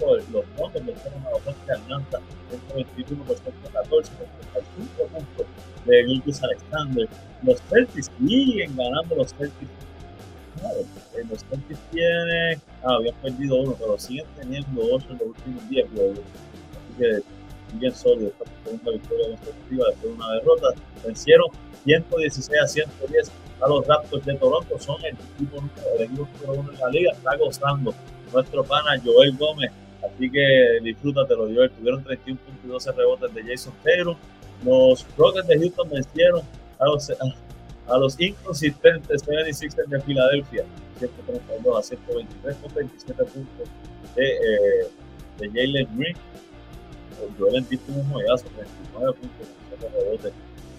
[0.00, 2.20] los Nuggets vencieron a los Bucks de Atlanta
[2.68, 5.46] 121 por 114 con 35 puntos
[5.84, 7.08] de Gilgis Alexander.
[7.42, 9.70] Los Celtics siguen ganando los Celtics.
[11.14, 15.68] Eh, los Celtics tienen, ah, habían perdido uno, pero siguen teniendo 8 en los últimos
[15.68, 16.18] 10 juegos.
[16.18, 17.22] Así que
[17.72, 18.32] siguen sólidos.
[18.32, 20.68] Esta segunda victoria consecutiva después de una derrota.
[21.04, 21.48] Vencieron
[21.84, 24.78] 116 a 110 a los Raptors de Toronto.
[24.78, 27.12] Son el equipo, número uno en la liga.
[27.12, 27.94] Está gozando
[28.34, 29.70] nuestro pana Joel Gómez.
[30.02, 31.70] Así que disfrútatelo, Joel.
[31.70, 34.16] Tuvieron 31 puntos y 12 rebotes de Jason Taylor.
[34.64, 36.42] Los Rockets de Houston vencieron
[36.78, 40.64] a los, a, los inconsistentes 76ers de Filadelfia.
[40.98, 43.68] 132 a 123 con 27 puntos
[44.14, 44.88] de, eh,
[45.38, 46.16] de Jalen Green.
[47.38, 49.48] Joel en un juegazo, 39 puntos,
[49.80, 50.32] 27 rebotes.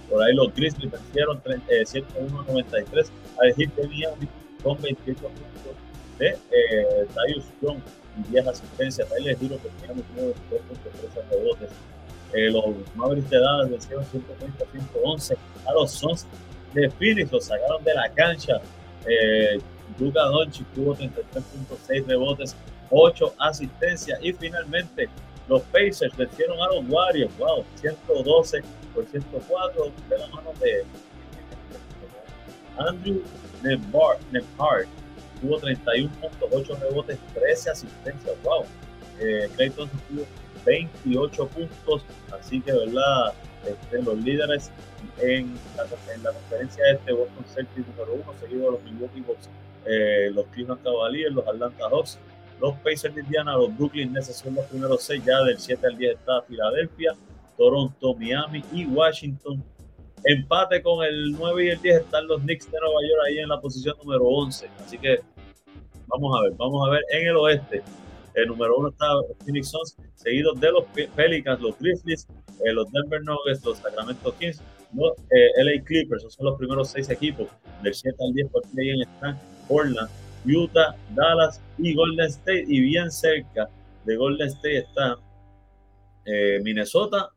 [0.10, 3.10] Por ahí los Grizzlies vencieron eh, 101-93
[3.42, 4.28] al Heat de Miami
[4.62, 5.85] con 28 puntos
[6.20, 7.80] de eh, Darius Strong
[8.18, 9.10] y 10 asistencias.
[9.10, 11.70] Tyler Hero que tenía metido 2.13 rebotes.
[12.34, 16.26] Eh, los Mavericks de Dallas vencieron 130-111 a los Suns
[16.74, 18.60] de Phoenix, los sacaron de la cancha.
[19.08, 19.60] Eh,
[20.00, 22.56] Luka Doncic tuvo 33.6 rebotes,
[22.90, 25.08] 8 asistencias y finalmente
[25.48, 28.64] los Pacers vencieron a los Warriors, wow, 112
[28.94, 30.84] por 104 de la mano de
[32.78, 33.22] Andrew
[33.64, 34.20] Nemhart
[35.42, 38.36] tuvo 31 puntos, 8 rebotes, 13 asistencias.
[38.44, 38.66] ¡Wow!
[39.20, 40.26] Eh, tuvo
[40.66, 42.04] 28 puntos,
[42.38, 43.34] así que, ¿verdad?
[43.66, 44.72] Este, los líderes
[45.20, 49.50] en la, en la conferencia este, Boston Celtics número 1, seguido de los Milwaukee Bucks,
[49.86, 52.20] eh, los Cleveland Cavaliers, los Atlanta Hawks,
[52.60, 55.98] los Pacers de Indiana, los Brooklyn Nets son los primeros 6, ya del 7 al
[55.98, 57.16] 10 está Filadelfia,
[57.58, 59.64] Toronto, Miami y Washington
[60.28, 63.50] Empate con el 9 y el 10 están los Knicks de Nueva York ahí en
[63.50, 64.68] la posición número 11.
[64.84, 65.20] Así que
[66.08, 67.84] vamos a ver, vamos a ver en el oeste.
[68.34, 69.06] El número uno está
[69.46, 70.84] Phoenix Suns, seguidos de los
[71.16, 72.28] Pelicans, los Grizzlies,
[72.66, 74.62] eh, los Denver Nuggets, los Sacramento Kings,
[74.94, 76.24] los eh, LA Clippers.
[76.24, 77.48] Esos son los primeros seis equipos.
[77.84, 80.10] Del 7 al 10 por play están Portland,
[80.46, 82.66] Utah, Dallas y Golden State.
[82.68, 83.70] Y bien cerca
[84.06, 85.18] de Golden State está
[86.26, 87.30] eh, Minnesota,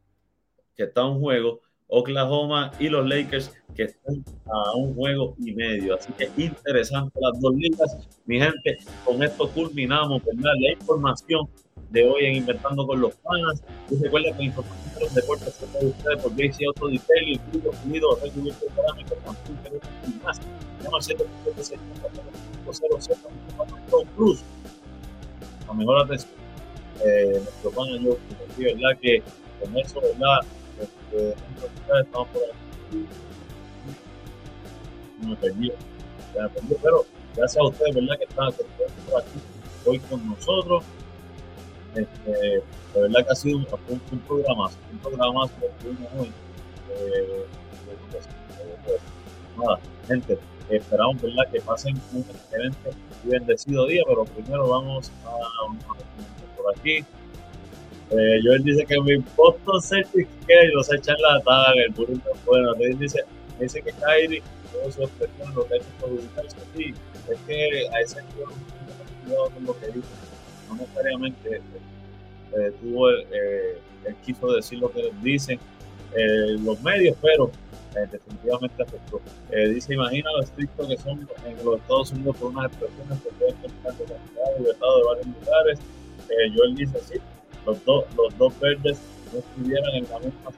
[0.75, 5.97] que está en juego, Oklahoma y los Lakers, que están a un juego y medio.
[5.97, 7.97] Así que interesante las dos ligas.
[8.27, 10.53] Mi gente, con esto culminamos ¿verdad?
[10.61, 11.49] la información
[11.91, 13.63] de hoy en Inventando con los Panas.
[13.91, 17.29] Y recuerden que la información de los deportes se puede ustedes por JC Auto Detail,
[17.33, 19.71] el Club Unido, Red Cubierto Cerámico, Consulta
[20.07, 20.41] y más.
[20.83, 21.81] Llama 776
[24.15, 24.43] Cruz.
[25.67, 26.33] La mejor atención.
[27.05, 28.19] Eh, nuestro pana yo,
[28.59, 28.99] ¿verdad?
[29.01, 29.23] Que
[29.61, 30.41] con eso, ¿verdad?
[36.83, 37.07] Pero
[37.37, 38.19] gracias a ustedes, ¿verdad?
[38.19, 39.39] Que están, por aquí
[39.85, 40.85] hoy con nosotros.
[41.95, 42.63] Este, de
[43.01, 46.33] verdad que ha sido un, un, un programa, un programa que tuvimos hoy.
[49.57, 50.39] Nada, gente,
[50.71, 51.51] esperamos ¿verdad?
[51.51, 52.91] que pasen un excelente
[53.25, 57.05] y bendecido día, pero primero vamos a, a por aquí.
[58.11, 62.75] Eh, Joel dice que mi Boston Celtics que los echan la taga, el burrito bueno.
[62.81, 63.23] Él dice,
[63.61, 64.43] dice que Kyrie,
[64.73, 66.57] todo su expresión, lo que ha hecho perjudicarse.
[66.77, 66.95] Sí,
[67.31, 68.23] es que a ese
[69.25, 70.09] cuidado con lo que dice.
[70.69, 71.61] No necesariamente
[72.57, 75.59] eh, tuvo, eh, él quiso decir lo que dicen
[76.15, 77.51] eh, los medios, pero
[77.95, 79.21] eh, definitivamente afectó.
[79.51, 83.31] Eh, dice, imagina lo estricto que son en los Estados Unidos por unas expresiones que
[83.33, 85.79] pueden tener de libertad de varios lugares.
[86.29, 87.19] Eh, Joel dice, sí,
[87.69, 88.99] los, dos los dos verdes
[89.33, 90.51] no estuvieran en la misma,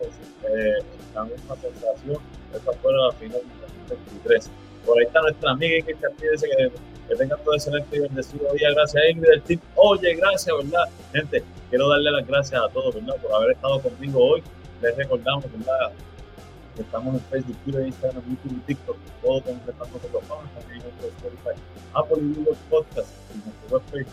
[0.49, 2.19] eh, en la misma sensación.
[2.55, 4.51] Esa fue la final de 2023.
[4.87, 6.73] Por ahí está nuestra amiga Ingrid Castillo, dice que,
[7.09, 8.71] que tengan todo excelente y bendecido día.
[8.75, 9.61] Gracias, Ingrid, del team.
[9.75, 10.85] Oye, gracias, ¿verdad?
[11.13, 13.17] Gente, quiero darle las gracias a todos, ¿verdad?
[13.17, 14.43] Por haber estado conmigo hoy.
[14.81, 15.93] Les recordamos, ¿verdad?
[16.77, 18.97] Que estamos en Facebook, Twitter, Instagram, YouTube y TikTok.
[19.23, 21.61] Todo con los Fans, también en nuestro Spotify,
[21.93, 23.09] Apple y Google Podcast.
[23.35, 24.07] Y nuestro webpage,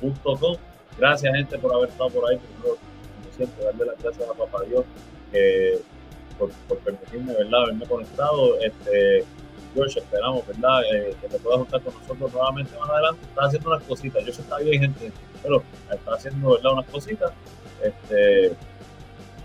[0.00, 0.70] www.inventandocolofanos.com.
[0.98, 2.36] Gracias, gente, por haber estado por ahí.
[2.38, 4.84] Primero, como siempre, darle las gracias a Papá Dios
[6.38, 8.58] por, por, permitirme, ¿verdad?, haberme conectado.
[8.60, 9.24] Este,
[9.74, 13.20] George, esperamos, ¿verdad?, eh, que te puedas juntar con nosotros nuevamente más adelante.
[13.22, 14.24] Está haciendo unas cositas.
[14.24, 17.32] Yo sé que está bien, gente, pero está haciendo, ¿verdad?, unas cositas.
[17.82, 18.52] Este,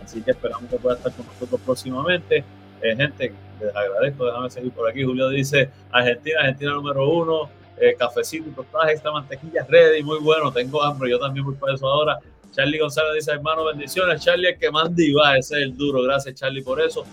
[0.03, 2.43] así que esperamos que pueda estar con nosotros próximamente.
[2.81, 5.03] Eh, gente, les agradezco, déjame seguir por aquí.
[5.03, 7.49] Julio dice, Argentina, Argentina número uno
[7.80, 11.73] eh, cafecito y tostadas esta mantequilla ready, muy bueno, tengo hambre, yo también voy para
[11.73, 12.19] eso ahora.
[12.51, 14.23] Charlie González dice, hermano, bendiciones.
[14.23, 16.01] Charlie, el que manda y va, ese es el duro.
[16.03, 17.03] Gracias, Charlie, por eso.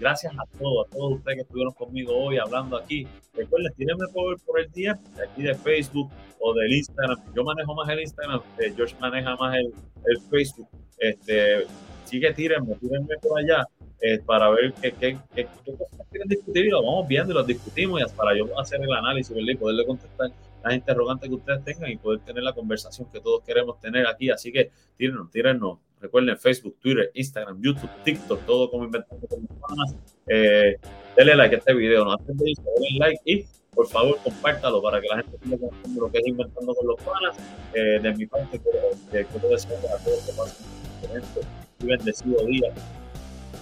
[0.00, 3.06] Gracias a todos, a todos ustedes que estuvieron conmigo hoy hablando aquí.
[3.34, 7.18] Recuerden, tírenme por, el día de aquí de Facebook o del Instagram.
[7.34, 9.66] Yo manejo más el Instagram, eh, George maneja más el,
[10.06, 10.68] el Facebook.
[10.98, 11.66] Este,
[12.04, 13.66] sigue tírenme, tírenme por allá
[14.00, 15.46] eh, para ver qué, qué, qué,
[15.76, 18.92] cosas quieren discutir y lo vamos viendo y los discutimos y para yo hacer el
[18.92, 20.30] análisis y poderle contestar
[20.62, 24.30] las interrogantes que ustedes tengan y poder tener la conversación que todos queremos tener aquí.
[24.30, 25.78] Así que tírennos, tírennos.
[26.00, 29.40] Recuerden Facebook, Twitter, Instagram, YouTube, TikTok, todo como inventando con
[29.76, 29.96] las
[30.28, 30.78] eh,
[31.16, 33.44] denle like a este video, no antes de denle like y
[33.74, 37.36] por favor compártalo para que la gente siga lo que es inventando con los panas.
[37.74, 41.40] Eh, de mi parte, quiero, quiero desear a todos que pasen un excelente
[41.80, 42.72] y bendecido día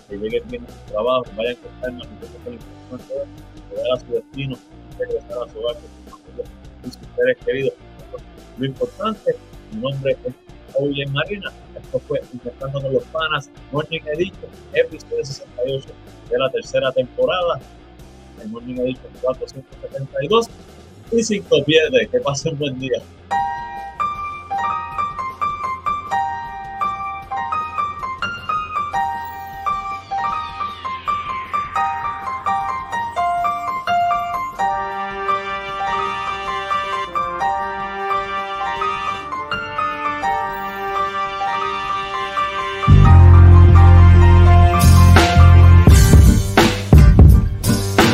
[0.08, 3.14] que lleguen bien a su trabajo, vayan con calma, que se importante
[3.70, 4.56] llegar a su destino,
[4.98, 5.76] regresar a su hogar
[6.82, 7.74] con sus seres queridos.
[8.58, 9.36] Lo importante,
[9.72, 10.34] mi nombre es
[10.78, 11.52] Oye Marina.
[11.74, 15.88] Esto fue Inventando con los Panas, Morning Edition, episodio 68
[16.30, 17.60] de la tercera temporada.
[18.42, 20.48] El Morning Edition 472
[21.12, 22.08] y 5 pierdes.
[22.08, 23.00] Que pasen un buen día.